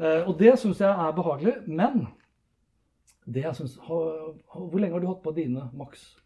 [0.00, 1.54] Eh, Og det syns jeg er behagelig.
[1.66, 2.06] Men
[3.26, 6.16] det jeg synes, Hvor lenge har du hatt på dine maks?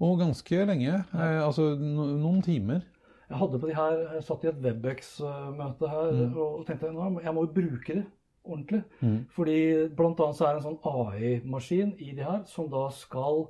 [0.00, 1.04] Og ganske lenge.
[1.14, 2.82] Eh, altså noen timer.
[3.30, 6.36] Jeg hadde på de her, jeg satt i et Webex-møte her Mm.
[6.36, 6.86] og tenkte
[7.24, 8.06] jeg må jo bruke det
[8.44, 8.82] ordentlig.
[9.30, 13.48] Fordi blant annet så er det en sånn AI-maskin i de her som da skal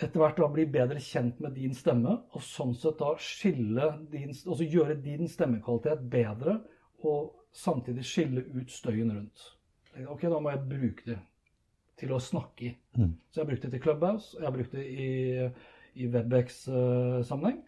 [0.00, 4.28] etter hvert da bli bedre kjent med din stemme, og sånn sett da skille din,
[4.30, 6.60] altså gjøre din stemmekvalitet bedre,
[7.04, 9.44] og samtidig skille ut støyen rundt.
[10.08, 11.18] Ok, da må jeg bruke det
[11.98, 12.76] til å snakke i.
[12.94, 15.50] Så jeg har brukt det til Clubhouse, og jeg har brukt det i,
[15.98, 17.58] i Webex-sammenheng.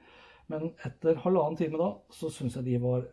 [0.51, 3.05] Men etter halvannen time da, så syns jeg de var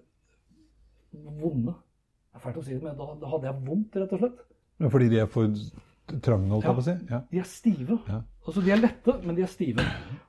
[1.13, 1.73] vonde.
[1.73, 4.41] Det er fælt å si det, men da, da hadde jeg vondt, rett og slett.
[4.77, 5.53] Men Fordi de er for
[6.23, 6.73] trange, holdt Ja.
[6.77, 6.93] på å si?
[7.09, 7.21] Ja.
[7.31, 7.97] De er stive.
[8.07, 8.19] Ja.
[8.45, 9.81] Altså, De er lette, men de er stive.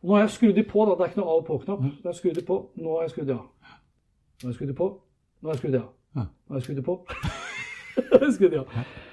[0.02, 0.86] Og nå har jeg skrudd de på.
[0.88, 1.80] da, Det er ikke noe av- og på-knapp.
[1.84, 2.56] Nå har skrudd de på.
[2.76, 3.44] Nå har jeg skrudd de av.
[3.44, 4.88] Nå har jeg skrudd de på.
[5.38, 5.86] Nå har jeg skrudd av.
[6.18, 6.94] Nå har jeg skrudd på.
[8.36, 8.68] skrudd det av.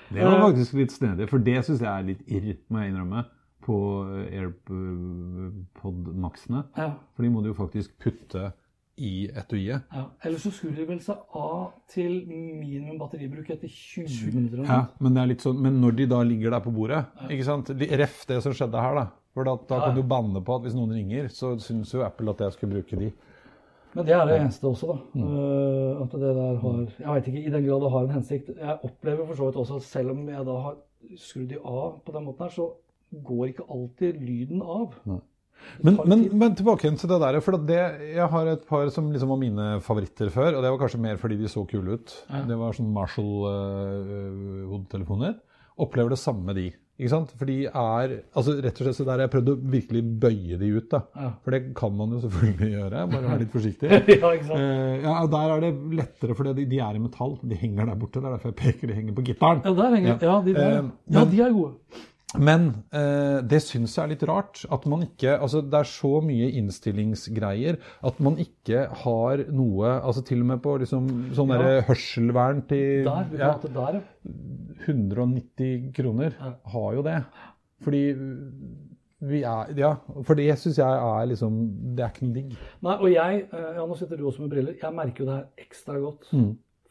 [0.09, 3.21] Det var faktisk litt snedig, for det syns jeg er litt irr, må jeg innrømme,
[3.65, 3.77] på
[4.29, 6.61] AirPod-maksene.
[6.77, 6.89] Ja.
[7.15, 8.43] For de må du jo faktisk putte
[8.95, 9.81] i etuiet.
[9.91, 10.03] Ja.
[10.23, 14.63] Eller så skrur de vel seg av til minimum batteribruk etter 20 minutter.
[14.69, 17.47] Ja, men, det er litt sånn, men når de da ligger der på bordet ikke
[17.47, 17.67] sant?
[17.75, 19.05] Ref det som skjedde her, da.
[19.35, 22.31] For da, da kan du banne på at hvis noen ringer, så syns jo Apple
[22.31, 23.09] at jeg skulle bruke de.
[23.95, 24.95] Men det er det eneste også, da.
[25.15, 25.21] Mm.
[26.03, 28.47] at det der har Jeg veit ikke i den grad det har en hensikt.
[28.59, 30.75] Jeg opplever for så vidt også at selv om jeg da har
[31.21, 32.65] skrudd de av på den måten her, så
[33.25, 34.85] går ikke alltid lyden av.
[35.79, 37.39] Men, men, men tilbake til det der.
[37.43, 37.79] For det,
[38.11, 40.55] jeg har et par som liksom var mine favoritter før.
[40.57, 42.07] Og det var kanskje mer fordi de så kule ut.
[42.49, 45.33] Det var sånn Marshall-hodetelefoner.
[45.81, 46.67] Opplever det samme med de.
[46.95, 47.31] Ikke sant?
[47.35, 50.59] For de er altså Rett og slett så der har jeg prøvd å virkelig bøye
[50.61, 50.85] de ut.
[50.93, 51.01] da.
[51.19, 51.31] Ja.
[51.43, 53.01] For det kan man jo selvfølgelig gjøre.
[53.11, 53.89] Bare være litt forsiktig.
[54.21, 54.63] ja, ikke sant?
[54.63, 57.35] Uh, ja, Der er det lettere, for de, de er i metall.
[57.43, 58.21] De henger der borte.
[58.23, 58.87] Det er derfor jeg peker.
[58.93, 59.59] De henger på gitaren.
[59.67, 60.75] Ja, der henger Ja, de der.
[60.77, 60.85] Ja,
[61.19, 62.01] men- de er gode.
[62.39, 62.65] Men
[62.95, 64.63] eh, det syns jeg er litt rart.
[64.73, 70.23] At man ikke Altså, det er så mye innstillingsgreier at man ikke har noe Altså
[70.27, 71.07] til og med på liksom
[71.37, 71.57] sånn Ja.
[71.61, 74.01] derre hørselvern til Der, ja, der, ja.
[74.87, 76.35] 190 kroner
[76.73, 77.19] har jo det.
[77.85, 78.03] Fordi
[79.25, 81.59] vi er Ja, for det syns jeg er liksom
[81.95, 82.55] Det er ikke noe digg.
[82.85, 85.37] Nei, og jeg, eh, ja, nå sitter du også med briller, jeg merker jo det
[85.39, 86.27] her ekstra godt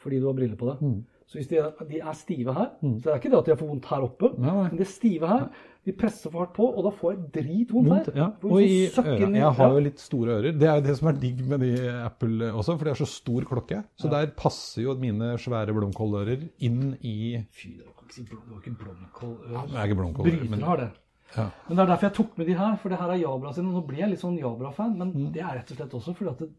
[0.05, 1.05] fordi du har briller på det.
[1.35, 3.51] Så hvis de er, de er stive her, så det er ikke det at de
[3.51, 4.67] har for vondt her oppe, Nei, nei.
[4.71, 5.49] men de er stive her,
[5.85, 8.13] de presser for hardt på, og da får jeg dritvondt her.
[8.21, 8.29] Ja.
[8.47, 9.17] Og i øra.
[9.35, 10.55] Jeg har jo litt store ører.
[10.63, 11.73] Det er jo det som er digg med de
[12.05, 13.81] Apple også, for de har så stor klokke.
[13.99, 17.17] Så der passer jo mine svære blomkålører inn i
[17.51, 19.53] Fy, det var ikke, blomkålører.
[19.59, 19.67] Ja.
[19.67, 20.89] Det er ikke blomkålører, Bryter men har det.
[21.35, 21.49] Ja.
[21.67, 23.73] Men det er derfor jeg tok med de her, for det her er Jabra sine.
[23.75, 25.33] Nå blir jeg litt sånn Jabra-fan, men Mm.
[25.35, 26.51] det er rett og slett også fordi at det,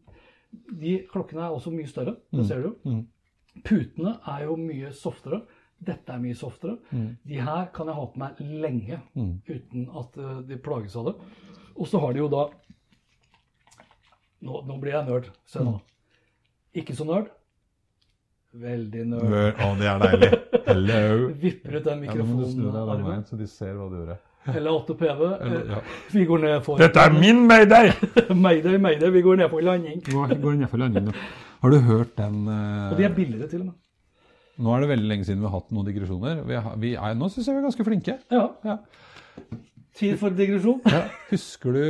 [0.84, 2.16] de klokkene er også mye større.
[2.30, 2.38] Mm.
[2.38, 3.04] Det ser du jo.
[3.64, 5.40] Putene er jo mye softere.
[5.86, 6.76] Dette er mye softere.
[6.90, 7.08] Mm.
[7.28, 9.00] De her kan jeg ha på meg lenge
[9.48, 11.16] uten at eh, de plages av det.
[11.76, 12.46] Og så har de jo da
[14.46, 15.30] Nå, nå blir jeg nerd.
[15.48, 15.78] Se Mm.
[16.76, 17.30] Ikke så nerd.
[18.56, 19.56] Veldig nerd.
[19.64, 20.28] Å, det er deilig.
[20.66, 21.28] Hello.
[21.42, 23.06] Vipper ut den nå mikrofonarmen.
[23.08, 24.12] veien, så de ser hva du gjør.
[24.52, 25.24] Eller 8 PV.
[25.72, 25.80] Ja.
[26.14, 27.90] Vi går ned for Dette er min mayday!
[28.30, 29.10] Mayday, mayday.
[29.10, 30.00] Vi går ned for landing.
[30.06, 31.16] Vi går ned for landing nå.
[31.62, 32.92] Har du hørt den uh...
[32.92, 33.76] Og de er billigere til og med.
[34.56, 36.38] Nå er det veldig lenge siden vi har hatt noen digresjoner.
[36.48, 38.16] Vi er, vi er, nå syns jeg vi er ganske flinke.
[38.32, 38.46] Ja.
[38.64, 38.76] Ja.
[39.96, 40.80] Tid for digresjon.
[40.92, 41.02] Ja.
[41.30, 41.84] Husker du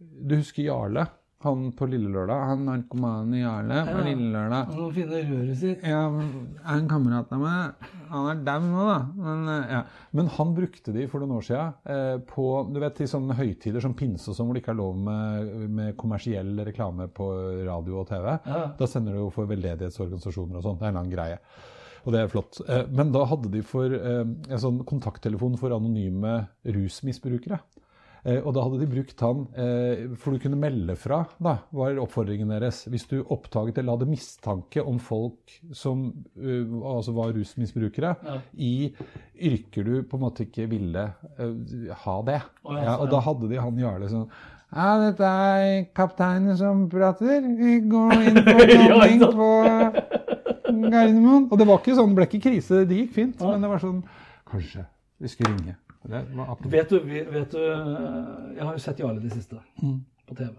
[0.00, 1.06] Du husker Jarle?
[1.42, 2.42] Han på Lille Lørdag?
[2.50, 4.02] Han i Jarle på.
[4.04, 4.66] Lille Lørdag.
[4.68, 5.86] Han må finne røret sitt.
[5.88, 6.02] Ja,
[6.74, 8.98] en kamerat av meg Han er dau nå, da.
[9.16, 9.80] Men, eh, ja.
[10.12, 13.80] Men han brukte de for noen år siden eh, på du vet, til sånne høytider
[13.80, 17.30] som pinse og sånn, hvor det ikke er lov med, med kommersiell reklame på
[17.64, 18.30] radio og TV.
[18.44, 18.62] Ja.
[18.76, 20.80] Da sender du jo for veldedighetsorganisasjoner og sånn.
[20.80, 21.40] Det er en lang greie.
[22.04, 22.60] Og det er flott.
[22.68, 27.60] Eh, Men da hadde de for eh, en sånn kontakttelefon for anonyme rusmisbrukere.
[28.24, 31.96] Eh, Og da hadde de brukt han, eh, for du kunne melde fra, da, var
[32.02, 32.82] oppfordringen deres.
[32.92, 38.14] Hvis du oppdaget eller hadde mistanke om folk som eh, altså var rusmisbrukere,
[38.60, 38.92] i
[39.40, 41.06] yrker du på en måte ikke ville
[42.04, 42.40] ha det.
[42.64, 44.26] Oh, ja, ja, og da hadde de han Jarle sånn
[44.70, 47.40] ja, dette er kapteinen som prater.
[47.58, 49.48] Vi går inn på Ja, landing på
[50.92, 51.48] Gardermoen.
[51.50, 52.84] Og det var ikke sånn, det ble ikke krise.
[52.86, 53.40] Det gikk fint.
[53.42, 54.02] Men det var sånn
[54.50, 54.84] Kanskje
[55.18, 55.74] vi skulle ringe.
[56.02, 56.22] Det
[56.72, 59.60] Vet du, vet du eh, Jeg har jo sett Jarle det siste
[60.28, 60.54] på TV.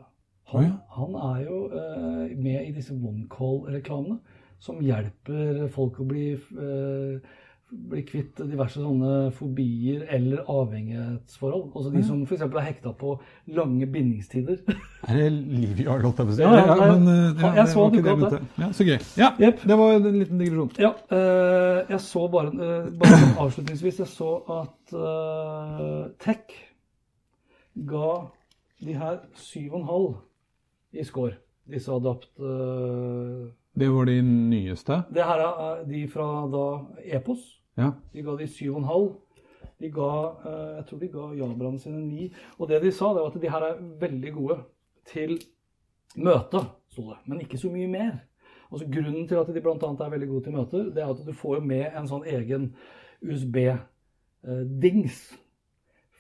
[0.52, 0.76] Han, oh, ja.
[0.98, 4.20] han er jo eh, med i disse OneCall-reklamene
[4.62, 7.38] som hjelper folk å bli, eh,
[7.72, 11.70] bli kvitt diverse sånne fobier eller avhengighetsforhold.
[11.72, 12.44] Altså de som f.eks.
[12.44, 13.14] er hekta på
[13.56, 14.60] lange bindingstider.
[15.08, 16.44] Er det liv i holdt jeg på å si?
[16.44, 17.08] Ja, ja, men,
[17.40, 18.18] ja, jeg så var det ikke det.
[18.22, 18.60] vet du.
[18.62, 18.98] Ja, så gøy.
[19.18, 19.64] Ja, yep.
[19.72, 20.74] det var en liten digresjon.
[20.84, 26.54] Ja, eh, jeg så bare, eh, bare avslutningsvis Jeg så at uh, Tech
[27.88, 28.12] ga
[28.84, 30.12] de her 7,5
[31.00, 31.40] i score.
[31.72, 32.30] Disse adapt...
[32.44, 33.48] uh,
[33.80, 35.02] Det var de nyeste.
[35.16, 36.68] det her er de fra da
[37.18, 37.61] Epos.
[37.78, 37.92] Ja.
[38.14, 39.12] De ga de 7,5.
[39.82, 40.12] De ga,
[40.46, 42.32] eh, jeg tror de ga Jabraen sine 9.
[42.60, 44.58] Og det de sa, det var at de her er veldig gode
[45.10, 45.38] til
[46.16, 46.60] møte,
[46.92, 47.18] sto det.
[47.26, 48.20] Men ikke så mye mer.
[48.72, 49.76] Altså Grunnen til at de bl.a.
[49.76, 52.76] er veldig gode til møter, det er at du får med en sånn egen
[53.22, 55.18] USB-dings.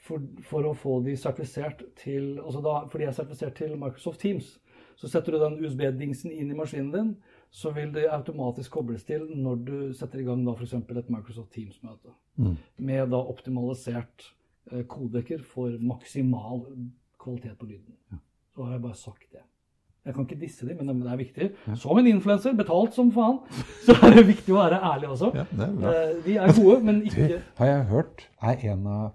[0.01, 4.19] For, for å få de sertifisert til altså da, For de er sertifisert til Microsoft
[4.19, 4.59] Teams.
[4.97, 7.11] Så setter du den USB-dingsen inn i maskinen din,
[7.51, 10.73] så vil det automatisk kobles til når du setter i gang da f.eks.
[10.73, 12.13] et Microsoft Teams-møte.
[12.79, 14.29] Med da optimalisert
[14.71, 16.63] eh, kodeker for maksimal
[17.21, 17.95] kvalitet på lyden.
[18.55, 19.43] Så har jeg bare sagt det.
[20.05, 21.47] Jeg kan ikke disse dem, men det er viktig.
[21.77, 23.37] Som en influenser, betalt som faen,
[23.85, 25.29] så er det viktig å være ærlig også.
[25.37, 25.91] Ja, det er bra.
[25.91, 29.11] Eh, De er gode, men Du, Det har jeg hørt, er en av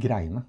[0.00, 0.46] greiene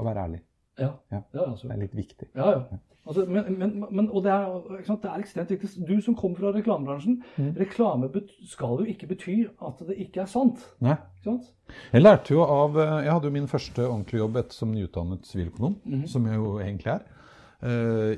[0.00, 0.40] å være ærlig.
[0.78, 1.20] Ja, Ja.
[1.34, 1.68] altså.
[1.68, 2.28] Det er litt viktig.
[2.36, 2.62] Ja, ja.
[3.06, 5.68] Altså, men, men, men, og det er, det er ekstremt viktig.
[5.86, 7.52] Du som kommer fra reklamebransjen, Mm.
[7.56, 8.08] reklame
[8.50, 10.58] skal jo ikke bety at det ikke er sant.
[10.80, 10.96] Nei.
[11.20, 11.52] Ikke sant?
[11.92, 15.22] Jeg lærte jo av eh, Jeg hadde jo min første ordentlige jobb etter som nyutdannet
[15.26, 16.06] siviløkonom, Mhm.
[16.06, 16.98] som jeg jo egentlig er,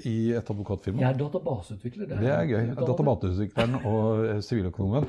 [0.04, 1.02] i et advokatfirma.
[1.02, 2.08] Jeg er databaseutvikler.
[2.10, 2.70] Det er gøy.
[2.78, 5.06] Databaseutvikleren og eh, siviløkonomen.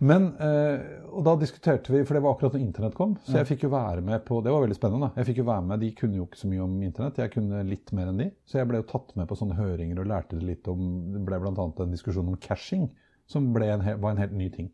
[0.00, 3.48] Men, eh, og da diskuterte vi, for det var akkurat når internett kom, så jeg
[3.50, 5.10] fikk jo være med på Det var veldig spennende.
[5.20, 7.62] Jeg fikk jo være med, De kunne jo ikke så mye om internett, jeg kunne
[7.68, 8.28] litt mer enn de.
[8.48, 11.24] Så jeg ble jo tatt med på sånne høringer og lærte det litt om Det
[11.28, 11.52] ble bl.a.
[11.68, 12.88] en diskusjon om cashing,
[13.28, 14.70] som en, var en helt ny ting.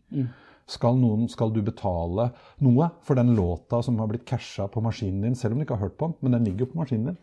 [0.67, 2.33] Skal, noen, skal du betale
[2.67, 5.79] noe for den låta som har blitt casha på maskinen din, selv om du ikke
[5.79, 7.19] har hørt på den, men den ligger jo på maskinen din?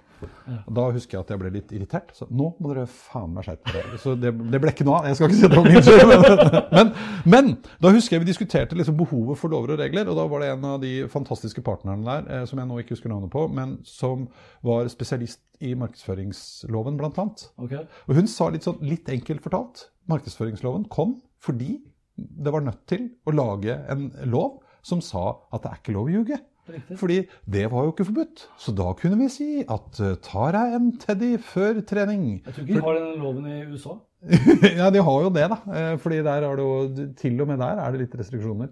[0.78, 2.12] Da husker jeg at jeg ble litt irritert.
[2.18, 4.00] Så nå må dere faen meg skjerpe dere.
[4.02, 5.10] Så det, det ble ikke noe av.
[5.12, 6.14] Jeg skal ikke si det var min skyld.
[6.14, 6.92] Men, men,
[7.34, 7.54] men
[7.84, 10.10] da husker jeg vi diskuterte liksom behovet for lover og regler.
[10.12, 12.98] Og da var det en av de fantastiske partnerne der, eh, som jeg nå ikke
[12.98, 14.28] husker navnet på, men som
[14.66, 17.48] var spesialist i markedsføringsloven, blant annet.
[17.62, 17.86] Okay.
[18.08, 21.78] Og hun sa litt, sånn, litt enkelt fortalt markedsføringsloven kom fordi
[22.16, 26.10] det var nødt til å lage en lov som sa at det er ikke lov
[26.10, 26.40] å ljuge.
[26.70, 26.98] Riktig.
[27.00, 27.18] Fordi
[27.52, 28.46] det var jo ikke forbudt.
[28.58, 32.64] Så da kunne vi si at eh, tar jeg en teddy før trening Jeg tror
[32.64, 33.98] ikke de har den loven i USA.
[34.80, 35.58] Ja, de har jo det, da.
[35.76, 38.72] Eh, Fordi der er det jo Til og med der er det litt restriksjoner.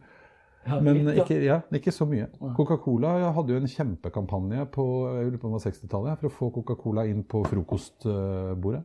[0.68, 1.24] Ja, Men litt, ja.
[1.26, 2.28] ikke, ja, ikke så mye.
[2.56, 7.08] Coca-Cola hadde jo en kjempekampanje på på om det var 60-tallet for å få Coca-Cola
[7.10, 8.84] inn på frokostbordet.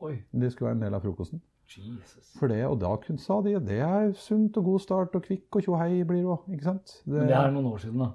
[0.00, 1.42] Oi, Det skulle være en del av frokosten.
[1.68, 2.32] Jesus.
[2.38, 5.64] For det, og da sa de det er sunt og god start og kvikk og
[5.64, 6.44] tjohei blir det òg.
[6.48, 6.74] Det,
[7.06, 8.10] Men det er noen år siden, da.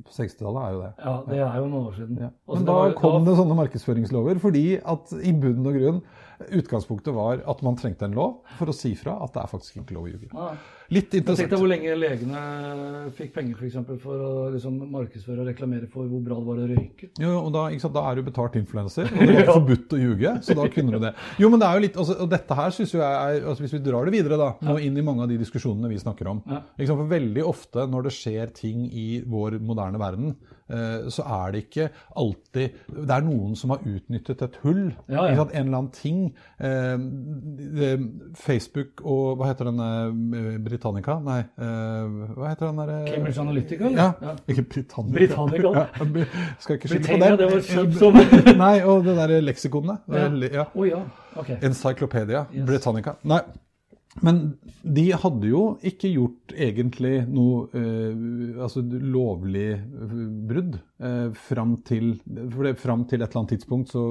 [0.00, 0.90] På 60-tallet er jo det.
[1.04, 2.18] Ja, det er jo noen år siden.
[2.22, 2.28] Ja.
[2.54, 6.02] Men da var- kom det sånne markedsføringslover fordi at i bunn og grunn
[6.56, 9.76] utgangspunktet var at man trengte en lov for å si fra at det er faktisk
[9.82, 10.30] ikke lov å ljuge.
[10.32, 10.54] Ja.
[10.90, 11.38] Litt interessant.
[11.46, 12.40] Tenk deg hvor lenge legene
[13.14, 16.62] fikk penger for, eksempel, for å liksom, markedsføre og reklamere for hvor bra det var
[16.64, 17.10] å røyke.
[17.22, 20.34] Jo, og da, sant, da er du betalt influenser, og det var forbudt å ljuge,
[20.46, 21.12] så da kunne du det.
[21.38, 23.76] Jo, men det er jo litt, altså, og dette her synes jeg er, altså hvis
[23.78, 26.42] vi drar det videre da, nå inn i mange av de diskusjonene vi snakker om,
[26.50, 26.62] Ja.
[26.80, 30.34] sant, for veldig ofte når det skjer ting i vår moderne verden,
[30.70, 31.88] eh, så er det ikke
[32.18, 35.46] alltid, det er noen som har utnyttet et hull, Ja, ja.
[35.46, 37.96] en eller annen ting, eh,
[38.38, 41.16] Facebook og, hva heter denne eh, Britannica?
[41.20, 42.90] Nei, uh, hva heter den der?
[42.96, 43.90] eh, Cambridge Analytica?
[43.92, 45.18] Ja, Ja, ikke Britannica.
[45.18, 45.72] Britannica.
[45.76, 46.24] Ja,
[46.58, 47.38] skal ikke skylde på det.
[47.38, 48.20] det var som
[48.64, 49.98] Nei, og det der leksikonet.
[50.08, 50.28] Ja.
[50.62, 50.64] Ja.
[50.74, 51.02] Å ja.
[51.36, 51.50] Ok.
[51.62, 52.64] Encyclopedia Yes.
[52.66, 53.18] Britannica.
[53.24, 53.40] Nei.
[54.26, 54.40] Men
[54.82, 59.68] de hadde jo ikke gjort egentlig noe uh, altså lovlig
[60.50, 62.12] brudd eh, fram til
[62.52, 64.04] For det, fram til et eller annet tidspunkt så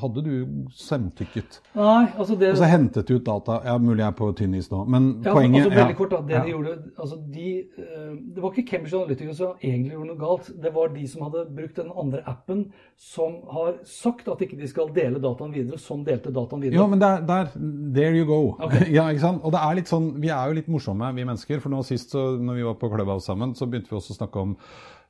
[0.00, 0.32] hadde du
[0.76, 1.60] samtykket.
[1.76, 3.60] Nei, altså det Og så hentet du ut data.
[3.66, 5.98] Ja, mulig jeg er på tynn is nå, men ja, poenget altså Veldig ja.
[5.98, 6.20] kort, da.
[6.28, 6.44] Det Ja.
[6.44, 7.48] de gjorde altså de,
[7.78, 10.52] eh, Det var ikke Cambridge Analytica som egentlig gjorde noe galt.
[10.62, 12.64] Det var de som hadde brukt den andre appen,
[12.96, 16.80] som har sagt at ikke de skal dele dataen videre, som delte dataen videre.
[16.80, 17.50] Ja, men der, der
[17.92, 18.56] There you go.
[18.60, 18.92] Okay.
[18.96, 19.42] ja, ikke sant?
[19.44, 21.60] Og det er litt sånn, Vi er jo litt morsomme, vi mennesker.
[21.60, 24.20] For nå sist så, når vi var på Clubhouse sammen, så begynte vi også å
[24.20, 24.56] snakke om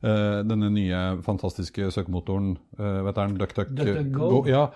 [0.03, 2.57] denne nye fantastiske søkemotoren.
[2.79, 3.37] Uh, vet du?
[3.39, 4.45] DuckDuck DuckDuckGo.
[4.51, 4.67] Ja,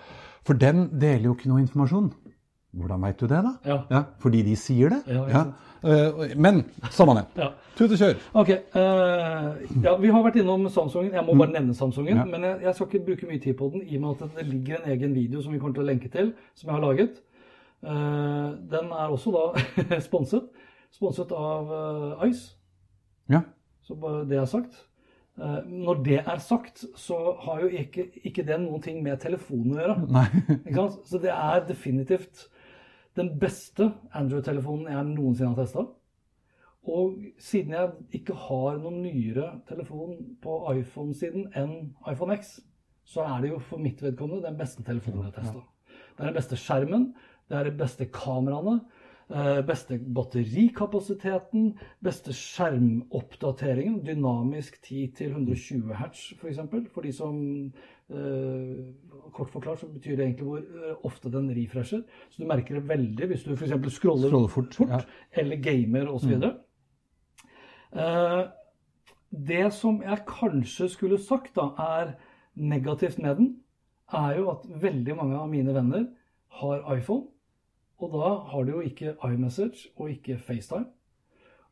[0.47, 2.11] For den deler jo ikke noe informasjon.
[2.77, 3.53] Hvordan veit du det, da?
[3.89, 4.03] Ja.
[4.19, 5.01] Fordi de sier det?
[5.11, 5.43] Ja, ja.
[5.83, 7.25] Eh, men samme det.
[7.37, 7.47] Ja.
[7.77, 8.13] Tut og kjør.
[8.33, 11.13] Ok, uh, ja, Vi har vært innom Samsungen.
[11.13, 12.13] Jeg må bare nevne Samsungen.
[12.13, 12.19] Mm.
[12.19, 12.25] Ja.
[12.25, 14.47] Men jeg, jeg skal ikke bruke mye tid på den, i og med at det
[14.47, 17.21] ligger en egen video som vi kommer til å lenke til, som jeg har laget.
[17.85, 20.49] Uh, den er også da sponset.
[20.91, 22.55] Sponset av eh, Ice.
[23.29, 23.41] Ja.
[23.83, 24.86] Så bare det er sagt.
[25.37, 29.75] Eh, når det er sagt, så har jo ikke, ikke det noen ting med telefonen
[29.77, 30.87] å gjøre.
[31.09, 32.47] Så det er definitivt
[33.17, 35.85] den beste Android-telefonen jeg noensinne har testa.
[36.87, 41.73] Og siden jeg ikke har noen nyere telefon på iPhone-siden enn
[42.07, 42.57] iPhone X,
[43.07, 45.65] så er det jo for mitt vedkommende den beste telefonen jeg har testa.
[46.15, 47.09] Det er den beste skjermen,
[47.47, 48.79] det er de beste kameraene,
[49.67, 51.73] beste batterikapasiteten,
[52.03, 56.39] beste skjermoppdateringen, dynamisk 10-120 hertz f.eks.
[56.39, 57.41] For, eksempel, for de som
[58.07, 58.85] eh,
[59.35, 62.05] Kort forklart så betyr det egentlig hvor eh, ofte den refresher.
[62.29, 63.75] Så du merker det veldig hvis du f.eks.
[63.97, 65.01] scroller, Scroller fort, ja.
[65.35, 66.37] eller gamer osv.
[67.91, 68.43] Eh,
[69.29, 72.15] det som jeg kanskje skulle sagt da, er
[72.55, 73.55] negativt med den,
[74.13, 76.05] er jo at veldig mange av mine venner
[76.61, 77.27] har iPhone.
[77.99, 80.85] Og da har du jo ikke iMessage og ikke FaceTime.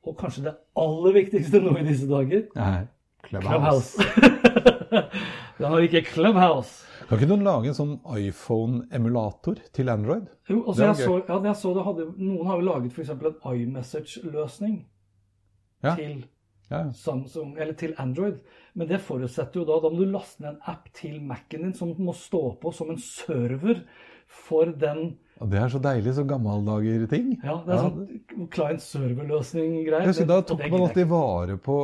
[0.06, 2.86] Og kanskje det aller viktigste nå i disse dager Nei.
[3.26, 3.98] Clubhouse.
[3.98, 4.66] Clubhouse.
[5.58, 6.84] Den har ikke Clubhouse.
[7.08, 10.28] Kan ikke noen lage en sånn iPhone-emulator til Android?
[10.50, 13.12] Jo, altså jeg så, ja, jeg så det hadde, Noen har jo laget f.eks.
[13.14, 14.80] en iMessage-løsning
[15.86, 15.96] Ja.
[15.96, 16.26] til
[16.72, 16.92] Ja, ja.
[16.98, 18.40] Samsung, eller til Android.
[18.74, 21.76] Men det forutsetter jo da Da må du laste ned en app til Mac-en din
[21.78, 23.84] som må stå på som en server
[24.26, 27.34] for den Og det er så deilig, så gammeldager-ting.
[27.44, 30.28] Ja, det er sånn client-server-løsning-greier.
[30.30, 31.76] Da tok det man alltid vare på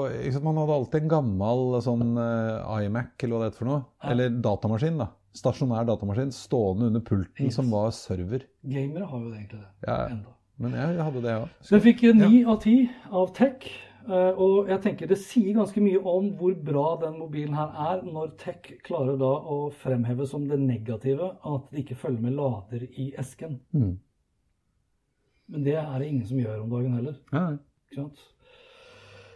[0.46, 3.82] Man hadde alltid en gammel sånn uh, iMac eller hva det heter for noe.
[4.14, 5.02] Eller datamaskin.
[5.04, 5.10] da.
[5.36, 8.48] Stasjonær datamaskin stående under pulten som var server.
[8.64, 9.70] Gamere har jo egentlig det.
[9.88, 10.38] Ja, Enda.
[10.62, 11.48] Men jeg hadde det òg.
[11.48, 11.70] Ja.
[11.72, 12.76] Den fikk ni av ti
[13.10, 13.66] av tech.
[14.10, 18.02] Eh, Og jeg tenker det sier ganske mye om hvor bra den mobilen her er,
[18.06, 22.88] når tech klarer da å fremheve som det negative at det ikke følger med lader
[22.92, 23.60] i esken.
[23.74, 23.98] Mm.
[25.52, 27.18] Men det er det ingen som gjør om dagen heller.
[27.34, 27.58] Ja,
[27.92, 28.22] Ikke sant?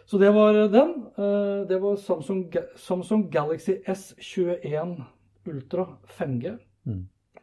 [0.06, 0.92] Så det var den.
[1.18, 2.46] Eh, Det var Samsung,
[2.76, 5.02] Samsung Galaxy S21
[5.46, 5.86] Ultra
[6.18, 6.56] 5G.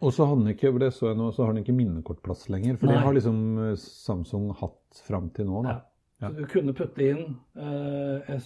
[0.04, 2.76] Og så har den ikke det så jeg nå, så har den ikke minnekortplass lenger.
[2.80, 2.96] For Nei.
[2.96, 5.62] det har liksom eh, Samsung hatt fram til nå.
[5.64, 5.70] da.
[5.70, 5.82] Ja.
[6.30, 7.24] Så du kunne putte inn
[7.58, 8.38] eh,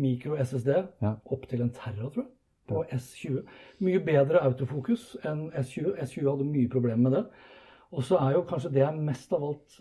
[0.00, 0.70] mikro-SSD
[1.02, 1.16] Ja.
[1.26, 2.30] opp til en terra, tror jeg,
[2.68, 3.42] på S20.
[3.84, 5.96] Mye bedre autofokus enn S20.
[6.00, 7.24] S20 hadde mye problemer med det.
[7.94, 9.80] Og så er jo kanskje det jeg mest av alt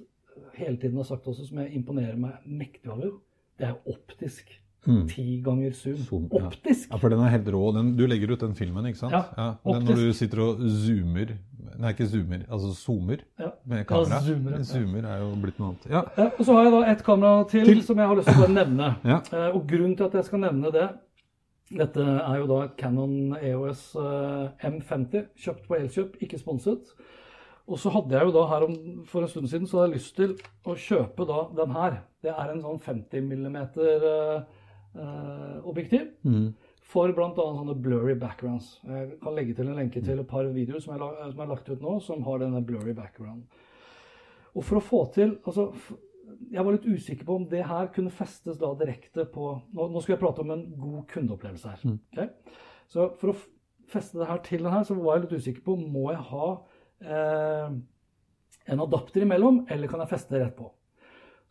[0.57, 3.15] hele tiden har sagt også, som jeg imponerer meg mektig over,
[3.59, 4.49] det er optisk.
[4.83, 5.95] Ti ganger zoom.
[6.03, 6.23] Zoom.
[6.35, 6.89] Optisk!
[6.91, 7.61] Ja, for den er helt rå.
[7.71, 9.13] Den, du legger ut den filmen, ikke sant?
[9.15, 9.87] Ja, den, optisk.
[9.87, 11.37] når du sitter og zoomer
[11.79, 13.49] Nei, ikke zoomer, altså zoomer Ja.
[13.65, 14.19] med kamera.
[14.19, 14.63] Ja, zoomer, ja.
[14.63, 15.87] zoomer er jo blitt noe annet.
[15.89, 16.03] Ja.
[16.37, 17.81] Og så har jeg da et kamera til, Til.
[17.83, 18.91] som jeg har lyst til å nevne.
[19.13, 19.19] Ja.
[19.33, 20.89] Eh, og grunnen til at jeg skal nevne det
[21.73, 26.91] Dette er jo da Canon EOS eh, M50, kjøpt på Elkjøp, ikke sponset.
[27.65, 28.75] Og så hadde jeg jo da her om,
[29.07, 30.35] for en stund siden så hadde jeg lyst til
[30.67, 31.95] å kjøpe da den her.
[32.21, 34.43] Det er en sånn 50 mm eh,
[35.65, 36.11] objektiv.
[36.23, 36.53] objektiv.
[36.93, 37.33] For bl.a.
[37.33, 38.75] sånne blurry backgrounds.
[38.85, 41.69] Jeg kan legge til en lenke til et par videoer som er, som er lagt
[41.71, 43.47] ut nå, som har denne blurry background.
[44.53, 45.71] Og for å få til altså,
[46.53, 50.01] Jeg var litt usikker på om det her kunne festes da direkte på Nå, nå
[50.03, 51.95] skal jeg prate om en god kundeopplevelse her.
[52.13, 52.59] Okay?
[52.91, 53.39] Så for å
[53.89, 56.47] feste det her til den her, så var jeg litt usikker på må jeg ha
[57.01, 57.73] eh,
[58.73, 60.69] en adapter imellom, eller kan jeg feste det rett på.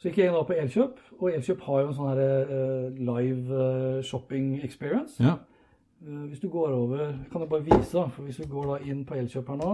[0.02, 3.58] Så gikk jeg da på Elkjøp, og Elkjøp har jo en sånn her eh, live
[3.64, 5.22] eh, shopping experience.
[5.22, 5.36] ja.
[6.02, 8.08] Eh, Hvis du går over Kan jeg bare vise, da.
[8.10, 9.68] For hvis vi går da inn på Elkjøp her nå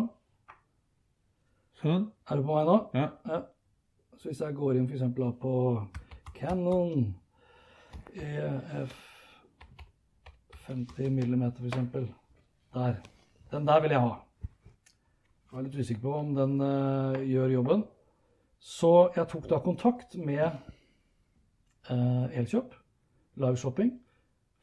[1.80, 2.04] Sånn.
[2.28, 2.76] Er du på meg nå?
[2.92, 3.06] Ja.
[3.24, 3.40] Ja.
[4.18, 5.06] Så hvis jeg går inn f.eks.
[5.40, 5.52] på
[6.36, 7.14] Canon
[8.12, 8.92] EF
[10.66, 11.76] 50 mm f.eks.
[12.74, 12.98] Der.
[13.52, 14.16] Den der vil jeg ha.
[15.48, 17.86] Jeg er litt usikker på om den uh, gjør jobben.
[18.68, 22.74] Så jeg tok da kontakt med eh, Elkjøp,
[23.40, 23.94] live shopping,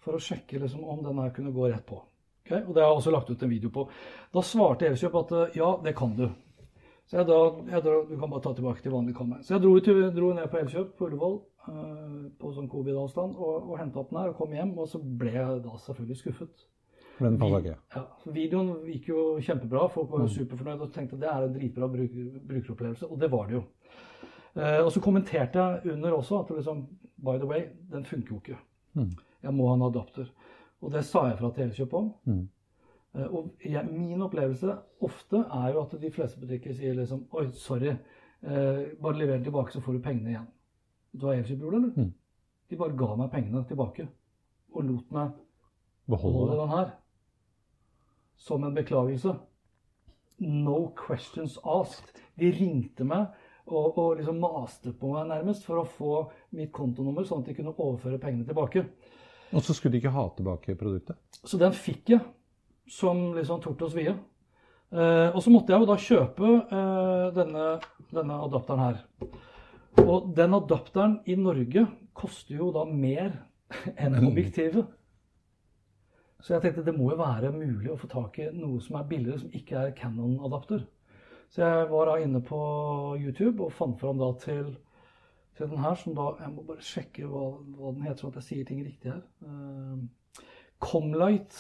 [0.03, 1.97] for å sjekke liksom, om den her kunne gå rett på.
[2.45, 2.61] Okay?
[2.61, 3.87] Og det har jeg også lagt ut en video på.
[4.35, 6.27] Da svarte Elkjøp at eh, ja, det kan du.
[7.09, 7.39] Så jeg da,
[7.69, 9.41] jeg dro, Du kan bare ta tilbake til vanlig kammer.
[9.41, 11.35] Så jeg dro, til, dro ned på Elkjøp på Ullevål
[11.73, 14.77] eh, på sånn covid-avstand og, og henta opp den her og kom hjem.
[14.77, 16.65] Og så ble jeg da selvfølgelig skuffet.
[17.19, 17.75] Den passa ikke.
[17.95, 18.01] Ja,
[18.35, 22.17] Videoen gikk jo kjempebra, folk var jo superfornøyde og tenkte det er en dritbra bruk,
[22.49, 23.61] brukeropplevelse, og det var det jo.
[24.55, 26.81] Eh, og så kommenterte jeg under også at liksom,
[27.23, 28.57] by the way, den funker jo ikke.
[29.43, 30.27] Jeg må ha en adapter.
[30.81, 32.11] Og det sa jeg fra til Elkjøp om.
[33.15, 34.75] Eh, og jeg, min opplevelse
[35.07, 37.95] ofte er jo at de fleste butikker sier liksom Oi, sorry,
[38.43, 40.47] eh, bare lever den tilbake, så får du pengene igjen.
[41.15, 42.11] Du har Elkjøp gjorde, eller?
[42.69, 44.07] De bare ga meg pengene tilbake.
[44.75, 45.31] Og lot meg
[46.11, 46.89] beholde den her.
[48.37, 49.35] Som en beklagelse.
[50.43, 52.11] No questions asked.
[52.35, 53.31] De ringte meg
[53.65, 56.15] og, og liksom maste på meg nærmest for å få
[56.57, 58.85] mitt kontonummer, sånn at de kunne overføre pengene tilbake.
[59.55, 61.17] Og så skulle de ikke ha tilbake produktet.
[61.45, 62.21] Så den fikk jeg
[62.91, 64.13] som liksom tort og svie.
[64.93, 67.65] Eh, og så måtte jeg jo da kjøpe eh, denne,
[68.13, 68.99] denne adapteren her.
[70.05, 73.33] Og den adapteren i Norge koster jo da mer
[74.01, 74.85] enn objektivet.
[76.43, 79.07] Så jeg tenkte det må jo være mulig å få tak i noe som er
[79.09, 80.83] billigere, som ikke er Canon-adapter.
[81.53, 82.59] Så jeg var da inne på
[83.21, 84.73] YouTube og fant fram da til,
[85.57, 88.41] til den her, som da Jeg må bare sjekke hva, hva den heter, sånn at
[88.41, 89.23] jeg sier ting riktig her.
[89.45, 90.43] Uh,
[90.83, 91.55] Comlight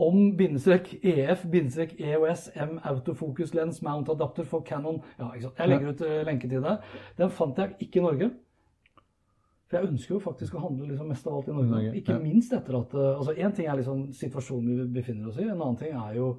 [0.00, 5.02] om bindestrek EF bindestrek EOS M autofocus lens mount adapter for Canon.
[5.18, 5.58] Ja, ikke sant?
[5.58, 6.76] Jeg legger ut eh, lenke til det.
[7.18, 8.30] Den fant jeg ikke i Norge.
[9.70, 11.70] For jeg ønsker jo faktisk å handle liksom mest av alt i Norge.
[11.70, 12.18] Norge, Ikke ja.
[12.18, 15.44] minst etter at eh, altså Én ting er liksom situasjonen vi befinner oss i.
[15.46, 16.30] En annen ting er jo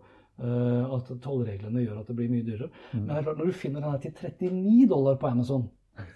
[0.42, 2.68] uh, at tollreglene gjør at det blir mye dyrere.
[2.92, 3.06] Mm.
[3.06, 5.70] Men det er klart, når du finner den her til 39 dollar på Amazon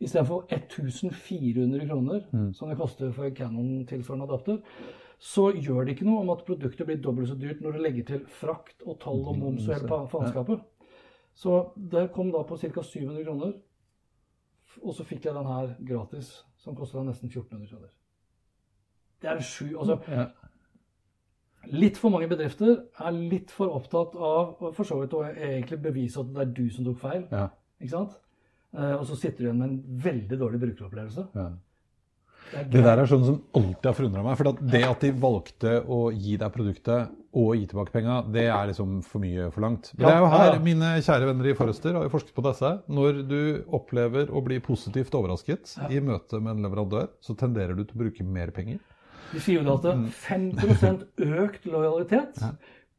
[0.00, 2.52] istedenfor 1400 kroner, Mm.
[2.54, 4.58] som det koster for en Canon tilsvarende adapter,
[5.18, 8.04] så gjør det ikke noe om at produktet blir dobbelt så dyrt når du legger
[8.06, 10.60] til frakt og toll og moms og hele pa- faenskapet.
[11.34, 12.82] Så det kom da på ca.
[12.82, 13.52] 700 kroner.
[14.82, 17.90] Og så fikk jeg den her gratis, som kosta nesten 1400 kroner.
[19.22, 20.28] Det er sju altså, Ja.
[21.74, 26.22] Litt for mange bedrifter er litt for opptatt av for så vidt å egentlig bevise
[26.22, 27.24] at det er du som tok feil.
[27.34, 27.48] Ja.
[27.82, 28.14] Ikke sant?
[28.76, 31.26] Eh, og så sitter du igjen med en veldig dårlig brukeropplevelse.
[31.34, 31.48] Ja.
[32.52, 34.36] Det er der er sånn som alltid har forundra meg.
[34.40, 38.70] For det at de valgte å gi deg produktet og gi tilbake penga, det er
[38.70, 39.90] liksom for mye forlangt.
[39.94, 42.72] Men det er jo her mine kjære venner i Forrester har jo forsket på disse.
[42.88, 43.40] Når du
[43.76, 48.02] opplever å bli positivt overrasket i møte med en leverandør, så tenderer du til å
[48.06, 48.80] bruke mer penger.
[49.28, 51.02] De sier jo da at 5
[51.44, 52.40] økt lojalitet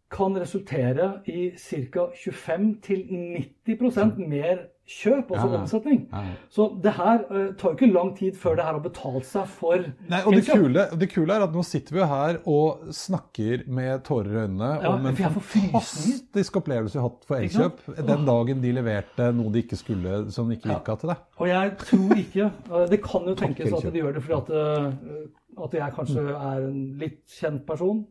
[0.09, 2.07] kan resultere i ca.
[2.17, 4.57] 25-90% mer
[4.89, 5.59] kjøp, altså Ja, ja.
[5.61, 6.07] omsetning.
[6.11, 6.17] Ja.
[6.49, 9.45] Så det her uh, tar jo ikke lang tid før det her har betalt seg
[9.53, 9.77] for
[10.09, 13.63] Nei, og det kule, det kule er at nå sitter vi jo her og snakker
[13.69, 17.35] med tårer i øynene Ja, om en fantastisk opplevelse vi har hatt for?
[17.37, 17.77] Elkjøp
[18.09, 21.19] den dagen de leverte noe de ikke skulle, som ikke virka til deg.
[21.37, 24.49] Og jeg tror ikke uh, Det kan jo tenkes at de gjør det fordi at,
[24.57, 28.01] uh, at jeg kanskje er en litt kjent person.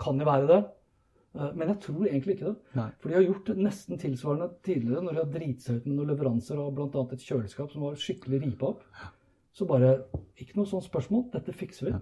[0.00, 0.62] Kan jo være det.
[1.34, 2.56] Eh, Men jeg tror egentlig ikke det.
[2.78, 2.88] Nei.
[3.00, 6.12] For de har gjort nesten tilsvarende tidligere når de har driti seg ut med noen
[6.14, 7.04] leveranser av bl.a.
[7.12, 8.82] et kjøleskap som var skikkelig ripa opp.
[9.54, 9.96] Så bare
[10.38, 11.28] Ikke noe sånt spørsmål.
[11.32, 11.94] Dette fikser vi.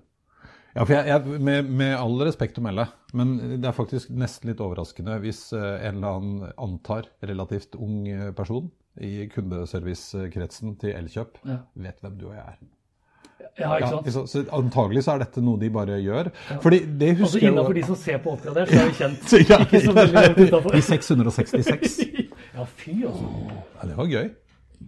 [0.72, 4.48] Ja, for jeg, jeg, med, med all respekt å melde, men det er faktisk nesten
[4.48, 10.94] litt overraskende hvis eh, en eller annen antar relativt ung eh, person i kundeservicekretsen til
[10.96, 11.58] Elkjøp Ja.
[11.76, 12.56] vet hvem du og jeg er.
[13.60, 16.30] Ja, ikke Ja, så, så antagelig så er dette noe de bare gjør.
[16.62, 18.94] Fordi det Altså husker jeg jo- Innafor de som ser på Oppgradert, så er vi
[19.00, 19.34] kjent.
[19.50, 20.76] Ja, Ikke så veldig langt utenfor.
[20.76, 21.98] I 666.
[22.52, 23.26] Ja, fy, altså.
[23.80, 24.30] Ja, det var gøy.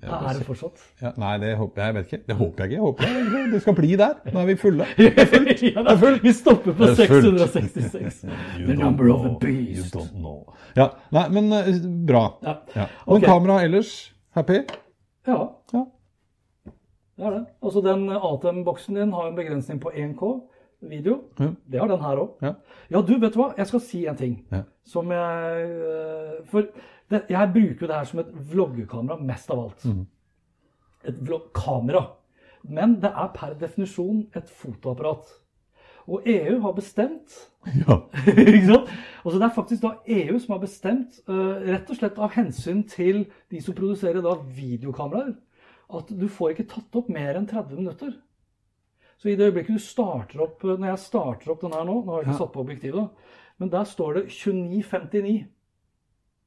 [0.03, 0.81] Ja, er det fortsatt?
[1.01, 2.19] Ja, nei, det håper jeg, jeg vet ikke.
[2.29, 2.75] Det håper jeg ikke.
[2.75, 3.05] Jeg håper
[3.39, 4.15] jeg, det skal bli der.
[4.35, 4.87] Nå er vi fulle.
[4.99, 5.95] ja, da,
[6.25, 7.41] vi stopper på Det er fullt.
[7.55, 8.21] 666.
[8.67, 9.97] The number of the beast.
[10.77, 11.71] Ja, nei, men eh,
[12.11, 12.25] bra.
[12.43, 12.57] Ja.
[12.75, 12.89] Okay.
[13.07, 13.25] Ok.
[13.29, 13.95] kamera ellers?
[14.35, 14.61] Happy?
[15.27, 15.39] Ja,
[15.73, 15.85] Ja.
[17.17, 17.45] Det er det.
[17.63, 20.33] Altså, den ATM-boksen din har en begrensning på 1K
[20.89, 21.21] video.
[21.39, 21.51] Ja.
[21.73, 22.35] Det har den her òg.
[22.43, 22.53] Ja.
[22.91, 23.53] Ja, du, vet du hva?
[23.59, 24.35] Jeg skal si en ting.
[24.53, 24.65] Ja.
[24.85, 26.67] Som jeg øh, For
[27.11, 29.87] det, jeg bruker jo det her som et vloggekamera mest av alt.
[29.87, 30.05] Mm.
[31.05, 32.05] Et vloggkamera.
[32.65, 35.33] Men det er per definisjon et fotoapparat.
[36.05, 37.37] Og EU har bestemt
[37.87, 37.97] Ja.
[38.29, 38.91] ikke sant?
[39.25, 42.83] Altså det er faktisk da EU som har bestemt, uh, rett og slett av hensyn
[42.89, 45.33] til de som produserer da videokameraer,
[45.99, 48.15] at du får ikke tatt opp mer enn 30 minutter.
[49.19, 52.11] Så i det øyeblikket du starter opp Når jeg starter opp den her nå Nå
[52.13, 52.39] har jeg ikke Ja.
[52.45, 53.11] satt på objektivet,
[53.61, 55.47] men der står det 2959.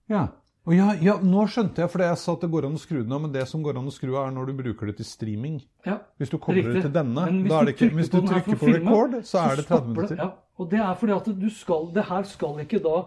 [0.09, 0.27] ja.
[0.67, 2.97] Og ja, ja, nå skjønte jeg, for jeg sa at det går an å skru
[3.01, 4.97] den av, men det som går an å skru av, er når du bruker det
[4.97, 5.61] til streaming.
[5.85, 6.81] Ja, Hvis du kommer riktig.
[6.81, 9.87] til denne, da er det ikke Hvis du trykker på record, så er det 30
[9.87, 9.95] minutter.
[9.95, 10.17] minutter.
[10.17, 10.29] Ja,
[10.59, 12.97] og det er fordi at du skal Det her skal ikke da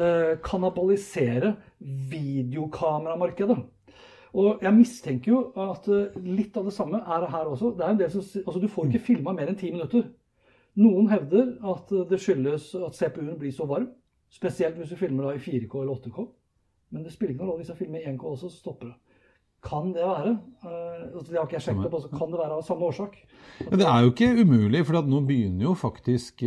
[0.00, 3.58] eh, kannibalisere videokameramarkedet.
[4.32, 7.74] Og jeg mistenker jo at eh, litt av det samme er her også.
[7.76, 10.06] Det er en del som, altså Du får ikke filma mer enn ti minutter.
[10.80, 13.90] Noen hevder at eh, det skyldes at CPU-en blir så varm.
[14.32, 16.24] Spesielt hvis du filmer da i 4K eller 8K.
[16.92, 18.98] Men det spiller ikke noen rolle hvis jeg filmer i 1K også, så stopper det.
[19.62, 20.32] Kan det være?
[20.64, 22.00] eh, altså Det har ikke jeg sjekket opp.
[22.00, 23.20] altså Kan det være av samme årsak?
[23.68, 26.42] Men det er jo ikke umulig, for at nå begynner jo faktisk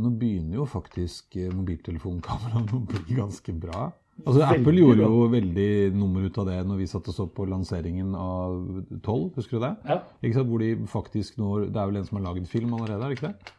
[0.00, 3.90] Nå begynner jo faktisk mobiltelefonkameraene å bli ganske bra.
[4.26, 7.46] Altså Apple gjorde jo veldig nummer ut av det når vi satt og så på
[7.48, 8.56] lanseringen av
[9.02, 9.70] 12, husker du det?
[9.88, 9.96] Ja.
[10.22, 10.48] Ikke sant?
[10.50, 13.18] Hvor de faktisk nå Det er vel en som har laget film allerede, er det
[13.18, 13.54] ikke det?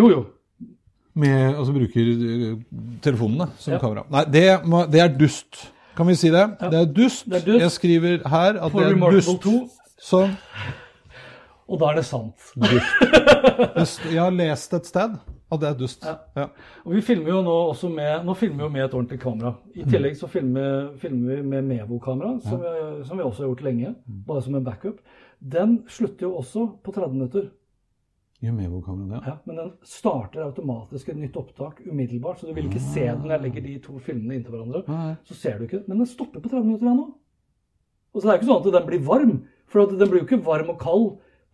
[0.00, 0.24] Jo, jo.
[1.16, 2.58] Med, altså bruker eh,
[3.02, 3.78] telefonene som Ja.
[3.80, 4.02] kamera.
[4.12, 5.62] Nei, det, må- det er dust.
[5.96, 6.42] Kan vi si det?
[6.60, 7.24] Det er dust.
[7.24, 7.60] Det er dust.
[7.62, 9.42] Jeg skriver her at For det er Remarkable dust.
[9.42, 9.70] 2.
[10.10, 10.34] Sånn.
[11.68, 12.34] Og da er det sant.
[12.60, 14.04] Dust.
[14.12, 15.16] jeg har lest et sted
[15.52, 16.02] at det er dust.
[16.04, 16.14] Ja.
[16.36, 16.46] Ja.
[16.84, 19.52] Og vi filmer jo nå også med Nå filmer vi jo med et ordentlig kamera.
[19.76, 19.90] I Mm.
[19.92, 22.60] tillegg så filmer, filmer vi med Mevo-kamera, som,
[23.04, 23.94] som vi også har gjort lenge.
[24.08, 24.24] Mm.
[24.26, 24.98] Bare som en backup.
[25.40, 27.50] Den slutter jo også på 30 minutter.
[28.42, 29.30] Gjør Mevo-kameraet det?
[29.30, 33.22] Ja, men den starter automatisk et nytt opptak umiddelbart, så du vil ikke se den
[33.22, 34.82] når jeg legger de to filmene inntil hverandre.
[34.88, 35.14] Nei.
[35.24, 37.06] Så ser du ikke Men den stopper på 30 minutter ennå.
[38.14, 39.38] Og så det er ikke sånn at den blir varm.
[39.68, 41.06] For at den blir jo ikke varm og kald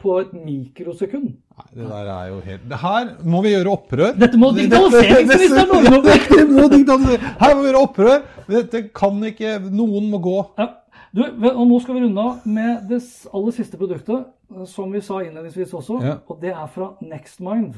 [0.03, 1.36] på et mikrosekund.
[1.72, 4.12] Det der er jo helt Det her må vi gjøre opprør.
[4.18, 8.22] Dette må digitaliseringsministeren ordne Her må vi gjøre opprør.
[8.48, 10.38] Dette kan ikke Noen må gå.
[10.58, 10.68] Ja.
[11.12, 13.02] Du, og nå skal vi runde av med det
[13.36, 14.22] aller siste produktet,
[14.54, 15.98] eh, som vi sa innledningsvis også.
[16.00, 16.14] Ja.
[16.26, 17.74] Og det er fra NextMind.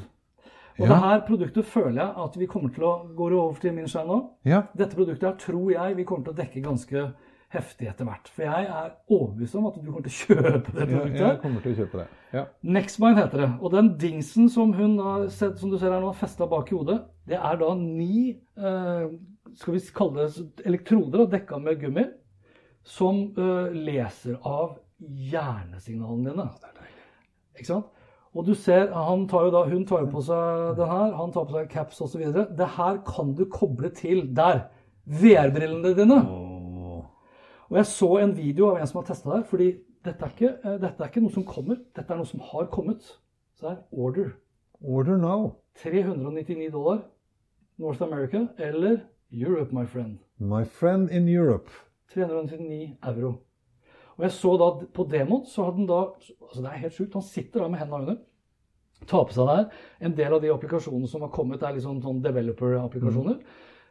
[0.79, 0.89] Og Ja.
[0.89, 4.07] det her produktet føler jeg at vi kommer til å gå over til min skjerm
[4.07, 4.21] nå?
[4.45, 4.63] Ja.
[4.77, 7.13] Dette produktet her tror jeg vi kommer til å dekke ganske
[7.55, 8.29] heftig etter hvert.
[8.35, 11.65] For jeg er overbevist om at du kommer til å kjøpe det Ja, jeg kommer
[11.65, 12.07] til å kjøpe det.
[12.35, 12.45] Ja.
[12.77, 13.49] Nextmind heter det.
[13.61, 16.77] Og den dingsen som hun har sett, som du ser her nå, festa bak i
[16.77, 17.01] hodet,
[17.31, 19.07] det er da ni eh,
[19.59, 22.07] skal vi kalle det elektroder dekka med gummi,
[22.85, 26.49] som eh, leser av hjernesignalene dine.
[27.55, 27.91] Ikke sant?
[28.35, 31.31] Og du ser, han tar jo da, Hun tar jo på seg den her, han
[31.35, 32.25] tar på seg caps osv.
[32.59, 34.67] Det her kan du koble til der.
[35.05, 36.17] VR-brillene dine.
[37.71, 39.69] Og jeg så en video av en som har testa det her, fordi
[40.05, 42.69] dette er, ikke, eh, dette er ikke noe som kommer, dette er noe som har
[42.73, 43.07] kommet.
[43.57, 44.35] Så det er order.
[44.81, 45.55] Order now.
[45.81, 47.05] 399 dollar.
[47.79, 49.01] North America eller
[49.33, 50.19] Europe, my friend.
[50.39, 51.71] My friend in Europe.
[52.15, 53.35] 399 euro.
[54.17, 57.15] Og jeg så da på demoen, så hadde han da altså Det er helt sjukt.
[57.15, 58.17] Han sitter da med hendene under.
[59.07, 59.65] Tar på seg det her.
[60.07, 63.41] En del av de applikasjonene som har kommet, er liksom sånn developer-applikasjoner.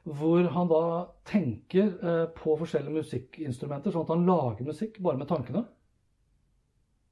[0.04, 0.82] Hvor han da
[1.30, 5.64] tenker eh, på forskjellige musikkinstrumenter, sånn at han lager musikk bare med tankene.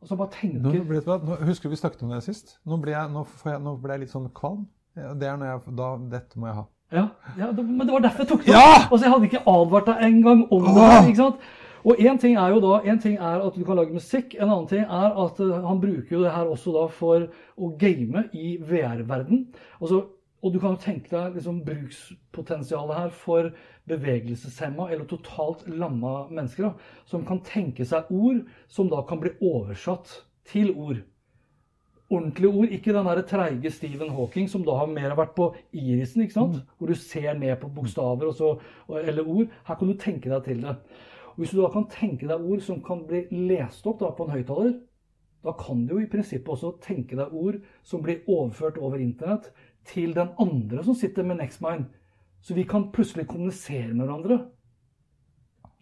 [0.01, 2.57] Altså så bare Nå, tenker ble, det- nå, husker du vi snakket om det sist?
[2.65, 4.65] Nå ble jeg, nå får jeg, nå ble jeg litt sånn kvalm.
[4.95, 6.65] Det er når jeg, da, dette må jeg ha.
[6.91, 7.05] Ja,
[7.37, 8.87] ja det, men det var derfor jeg tok det Ja!
[8.91, 10.87] Altså, jeg hadde ikke advart deg engang om det.
[11.13, 11.45] ikke sant?
[11.87, 14.49] Og én ting er jo da, en ting er at du kan lage musikk, en
[14.49, 17.23] annen ting er at eh, han bruker jo det her også da for
[17.57, 19.47] å game i VR-verden.
[19.79, 20.03] Altså,
[20.41, 23.51] og du kan jo tenke deg liksom brukspotensialet her for
[23.89, 29.35] bevegelseshemma eller totalt lamma mennesker, da, som kan tenke seg ord som da kan bli
[29.37, 30.17] oversatt
[30.49, 31.03] til ord
[32.11, 32.67] ordentlige ord.
[32.67, 36.61] Ikke den der treige Stephen Hawking som da har mer vært på irisen, ikke sant?
[36.77, 38.51] hvor du ser ned på bokstaver og så,
[38.89, 39.47] eller ord.
[39.67, 40.75] Her kan du tenke deg til det.
[41.31, 44.27] Og Hvis du da kan tenke deg ord som kan bli lest opp da på
[44.27, 44.73] en høyttaler,
[45.41, 49.49] da kan du jo i prinsippet også tenke deg ord som blir overført over internett
[49.85, 51.85] til den andre som sitter med Nextmind.
[52.41, 54.39] Så vi kan plutselig kommunisere med hverandre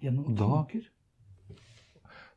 [0.04, 0.82] gjennom Da- tanker.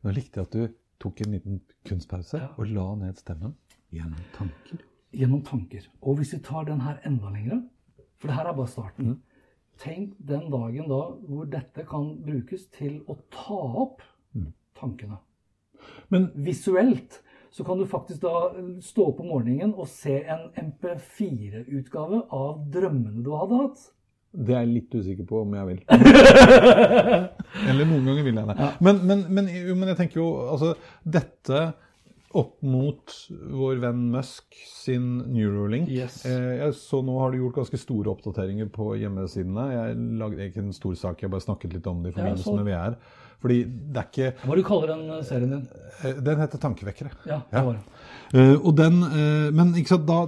[0.02, 2.48] Nå likte jeg at du tok en liten kunstpause Ja.
[2.58, 3.54] og la ned stemmen
[3.92, 4.78] gjennom tanker.
[5.12, 5.86] gjennom tanker.
[6.02, 7.68] Og hvis vi tar den her enda lengre,
[8.18, 9.20] for det her er bare starten Mm.
[9.78, 14.02] Tenk den dagen da hvor dette kan brukes til å ta opp
[14.34, 14.52] Mm.
[14.76, 15.18] tankene.
[16.10, 17.20] Men Visuelt
[17.52, 23.24] så kan du faktisk da stå opp om morgenen og se en MP4-utgave av drømmene
[23.24, 23.82] du hadde hatt.
[24.32, 25.80] det er jeg litt usikker på om jeg vil.
[27.68, 28.68] Eller noen ganger vil jeg det.
[28.80, 30.72] Men, men, men, jo, men jeg tenker jo altså
[31.04, 31.66] Dette
[32.32, 33.12] opp mot
[33.52, 35.90] vår venn Musk sin Neuralink.
[35.92, 36.22] Yes.
[36.28, 39.66] Eh, jeg så nå har du gjort ganske store oppdateringer på hjemmesidene.
[39.74, 42.70] Jeg lagde ikke en stor sak, jeg bare snakket litt om det i forbindelse med
[42.70, 42.96] VR.
[43.42, 45.64] Fordi det er ikke Hva du kaller den eh, serien din?
[46.04, 47.10] eh, Den heter Tankevekkere.
[47.26, 47.82] Ja, det var det.
[48.38, 49.00] Eh, og den,
[49.52, 50.20] men ikke sant, da,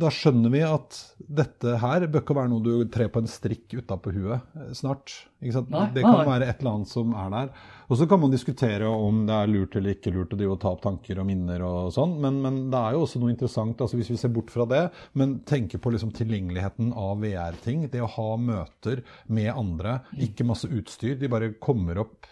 [0.00, 0.96] da skjønner vi at
[1.38, 5.12] dette her bør ikke være noe du trer på en strikk utapå huet eh, snart.
[5.42, 5.70] Ikke sant?
[5.72, 6.26] Nei, det kan nei.
[6.28, 7.50] være et eller annet som er der.
[7.84, 10.60] Og så kan man diskutere om det er lurt eller ikke lurt å drive og
[10.62, 13.82] ta opp tanker og minner og sånn, men, men det er jo også noe interessant
[13.84, 14.84] altså hvis vi ser bort fra det,
[15.20, 17.88] men tenker på liksom tilgjengeligheten av VR-ting.
[17.92, 21.18] Det å ha møter med andre, ikke masse utstyr.
[21.20, 22.30] De bare kommer opp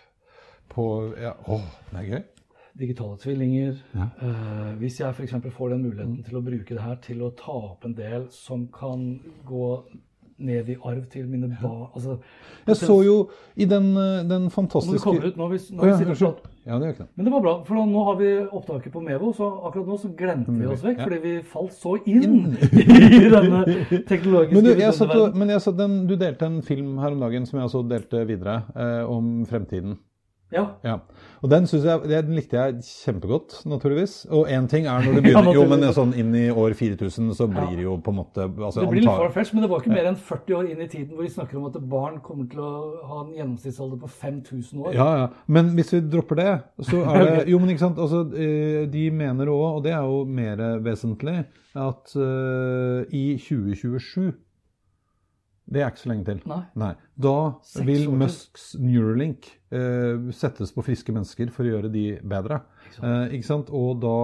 [0.72, 0.86] på
[1.20, 1.58] ja, Å,
[1.90, 2.22] det er gøy.
[2.78, 3.76] Digitale tvillinger.
[3.96, 5.34] Eh, hvis jeg f.eks.
[5.56, 8.66] får den muligheten til å bruke det her til å ta opp en del som
[8.72, 9.68] kan gå
[10.42, 12.16] ned i arv til mine barn altså,
[12.66, 13.16] Jeg så jo
[13.54, 16.48] i den, eh, den fantastiske kommer ut, nå, hvis, nå, oh, ja, vi sitter og.
[16.62, 17.08] Ja, det gjør ikke det.
[17.14, 20.12] Men det var bra, for nå har vi opptaket på Mevo, så akkurat nå så
[20.18, 21.08] glemte vi oss vekk, Ja.
[21.08, 22.38] fordi vi falt så inn
[23.18, 23.64] i denne
[24.08, 27.26] teknologiske Men, du, jeg satt, men jeg satt den, du delte en film her om
[27.26, 29.98] dagen som jeg også delte videre, eh, om fremtiden.
[30.52, 30.98] Ja, Ja.
[31.42, 34.12] Og den, jeg, den likte jeg kjempegodt, naturligvis.
[34.30, 37.48] Og én ting er når Ja, begynner Jo, men sånn inn i år 4000 så
[37.50, 39.82] blir det jo på en måte altså, det blir litt antar- far-fetched, men det var
[39.82, 42.46] ikke mer enn 40 år inn i tiden hvor de snakker om at barn kommer
[42.52, 42.70] til å
[43.08, 44.94] ha en gjennomsnittsalder på 5000 år.
[44.94, 45.26] Ja, ja.
[45.50, 46.52] Men hvis vi dropper det,
[46.86, 47.98] så er det Jo, men ikke sant.
[47.98, 51.40] Altså, eh, de mener òg, og det er jo mer vesentlig,
[51.74, 54.30] at uh, i 2027
[55.72, 56.40] Det er ikke så lenge til.
[56.76, 56.90] Nei.
[57.24, 57.34] Da
[57.86, 58.04] vil.
[58.20, 62.58] Musks Neuralink eh, settes på friske mennesker for å gjøre de bedre.
[63.00, 63.70] Eh, ikke sant?
[63.72, 64.14] Og da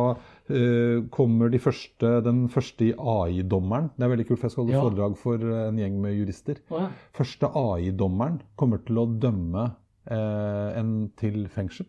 [0.53, 3.90] eh, kommer de første, den første AI-dommeren.
[3.96, 4.84] Det er veldig kult, for jeg skal holde Ja.
[4.84, 6.61] foredrag for eh, en gjeng med jurister.
[6.70, 6.88] Ja.
[7.16, 9.70] Første AI-dommeren kommer til å dømme
[10.11, 11.88] eh, en til fengsel.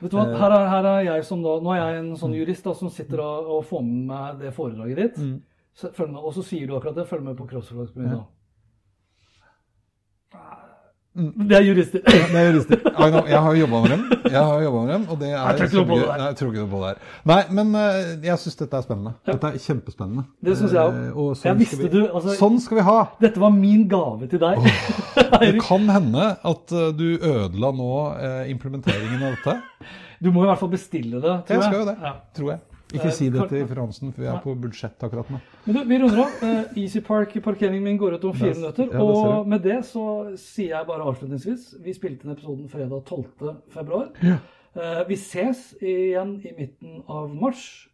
[0.00, 2.34] Vet du hva, her er, her er jeg som da, Nå er jeg en sånn
[2.36, 5.22] jurist da, som sitter og, og får med meg det foredraget ditt.
[5.76, 7.06] Så, følg med, og så sier du akkurat det.
[7.08, 7.94] Følg med på crossroads.
[7.96, 8.18] Ja.
[11.16, 12.02] Det er jurister.
[12.04, 12.80] Det er jurister.
[12.96, 15.36] Know, jeg har jo jobba med dem, Jeg har jobbet med dem, og det er
[15.36, 16.18] Jeg tror ikke noe på det der.
[16.18, 17.14] Nei, jeg tror ikke noe på det der.
[17.30, 19.12] Nei, men eh, jeg syns dette er spennende.
[19.30, 20.24] Dette er kjempespennende.
[20.44, 21.32] Det syns jeg òg.
[21.40, 22.98] sånn Jeg visste vi, du, altså- Sånn skal vi ha!
[23.24, 24.60] Dette var min gave til deg.
[25.46, 27.90] Det kan hende at eh, du ødela nå
[28.20, 29.56] eh, implementeringen av dette.
[30.20, 32.12] Du må i hvert fall bestille det, tror Jeg skal jo det, Ja.
[32.36, 32.60] tror jeg.
[32.94, 35.40] Ikke Eh, si det til Fransen, for vi er på budsjett akkurat nå.
[35.66, 36.36] Men du, vi runder av.
[36.42, 38.88] Eh, Easy Park-parkeringen min går ut om fire minutter.
[38.92, 40.04] ja, og med det så
[40.38, 43.56] sier jeg bare avslutningsvis Vi spilte inn episoden fredag 12.
[43.74, 44.12] februar.
[44.22, 47.88] Eh, vi ses igjen i midten av mars.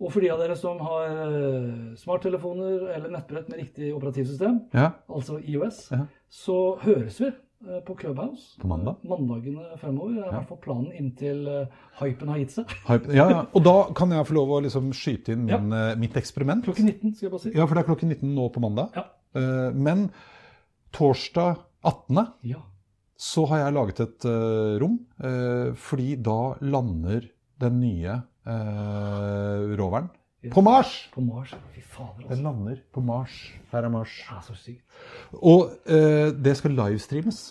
[0.00, 5.38] Og for de av dere som har smarttelefoner eller nettbrett med riktig operativsystem, Ja, altså
[5.40, 6.06] IOS, Ja.
[6.28, 7.30] så høres vi
[7.86, 8.60] på Clubhouse.
[8.60, 8.96] På mandag?
[9.02, 12.74] Eh, Mandagene fremover er i hvert fall planen inntil uh, hypen har gitt seg.
[12.86, 13.10] hype.
[13.16, 13.42] ja, ja.
[13.56, 15.94] Og da kan jeg få lov å liksom skyte inn min, ja.
[15.98, 16.64] mitt eksperiment.
[16.68, 17.54] Klokken 19, skal jeg bare si.
[17.56, 18.94] Ja, for det er klokken 19 nå på mandag.
[18.98, 19.06] Ja.
[19.36, 20.10] Eh, Men
[20.96, 22.26] torsdag 18.
[22.42, 22.62] Ja.
[23.16, 27.24] så har jeg laget et eh, rom, eh, fordi da lander
[27.60, 30.10] den nye roveren
[30.52, 30.94] på Mars!
[31.14, 31.52] På Mars.
[31.74, 32.34] Fy fader, altså.
[32.34, 33.36] Den lander på Mars.
[33.72, 34.16] Her er Mars.
[34.30, 34.82] Er så sykt.
[35.42, 37.44] Og eh, det skal livestreames.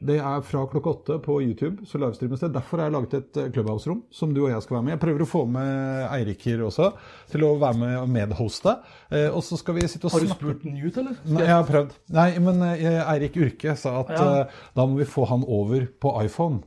[0.00, 1.84] Det er fra klokka åtte på YouTube.
[1.84, 2.48] så livestreames det.
[2.54, 4.92] Derfor har jeg laget et eh, Clubhouse-rom som du og jeg skal være med.
[4.94, 6.86] Jeg prøver å få med Eiriker også
[7.28, 8.78] til å være med og medhoste.
[9.12, 11.20] Eh, og så skal vi sitte og snakke Har du spurt spurt Newt, eller?
[11.28, 11.92] Nei, jeg har prøvd.
[12.16, 14.24] Nei, men eh, Eirik Urke sa at Ja.
[14.40, 16.62] eh, da må vi få han over på iPhone.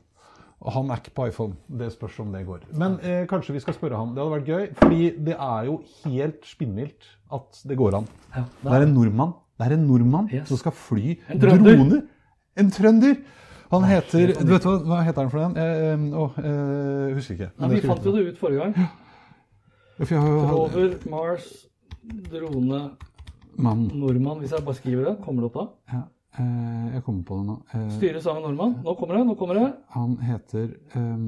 [0.72, 1.55] Han er ikke på iPhone.
[1.68, 2.61] Det spørs om det går.
[2.80, 4.14] Men eh, kanskje vi skal spørre han.
[4.16, 4.68] Det hadde vært gøy.
[4.80, 8.07] Fordi det er jo helt spinnvilt at det går an.
[8.36, 10.47] Ja, Det er en nordmann Det er en nordmann Yes.
[10.47, 12.01] som skal fly En droner.
[12.55, 13.16] En trønder!
[13.74, 15.57] Han heter Du vet hva, hva heter han for den?
[15.57, 17.51] Eh, eh, eh, husker ikke.
[17.59, 18.89] Nei, vi fant jo det ut forrige gang.
[19.99, 21.47] Jeg har Rover, Mars,
[22.32, 22.82] drone,
[23.57, 23.88] Mann.
[23.93, 24.39] nordmann.
[24.43, 25.66] Hvis jeg bare skriver det, kommer det opp da?
[25.97, 26.01] Ja,
[26.38, 27.55] jeg kommer på det nå.
[27.73, 28.75] Eh, Styre sammen nordmann.
[28.86, 29.67] Nå kommer det, nå kommer det.
[29.95, 31.27] Han heter ehm,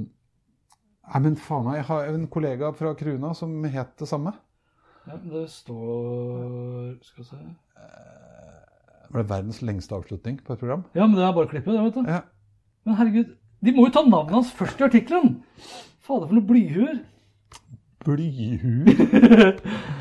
[1.05, 4.33] Nei, men faen Jeg har en kollega fra Kruna som het det samme.
[5.05, 7.41] Ja, det står Skal vi se.
[9.11, 10.81] Var det verdens lengste avslutning på et program?
[10.97, 12.09] Ja, men det er bare klippet, det, vet du.
[12.09, 12.23] Ja.
[12.85, 15.37] Men herregud, de må jo ta navnet hans først i artikkelen!
[16.05, 16.97] Fader, for noen blyhuer.
[18.05, 19.55] Blyhuer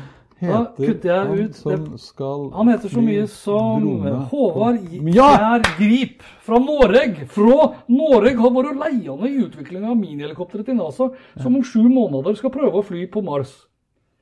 [0.45, 4.79] Jeg han ut som det- skal Han heter så mye som drone Håvard
[5.13, 5.29] Ja!
[5.37, 7.27] Gjær Grip fra Noreg.
[7.29, 11.09] Fra Noreg har vært leiende i utviklinga av minihelikopteret til NASA,
[11.41, 13.65] som om sju måneder skal prøve å fly på Mars.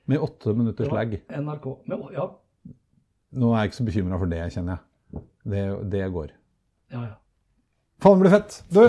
[0.08, 1.20] Med åtte minutters lag.
[1.30, 1.78] NRK.
[1.88, 2.30] Men, ja,
[3.34, 5.24] Nå er jeg ikke så bekymra for det, kjenner jeg.
[5.44, 6.30] Det, det går.
[6.92, 7.14] ja, ja.
[8.04, 8.64] Faen, det blir fett!
[8.74, 8.84] Du,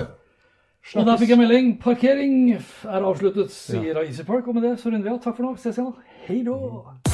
[0.98, 1.80] Og der fikk jeg melding.
[1.80, 4.46] Parkering er avsluttet, sier Easy Park.
[4.48, 5.22] Og med det så runder vi av.
[5.22, 5.54] Takk for nå.
[5.56, 5.94] Ses igjen.
[6.26, 7.13] Hei da.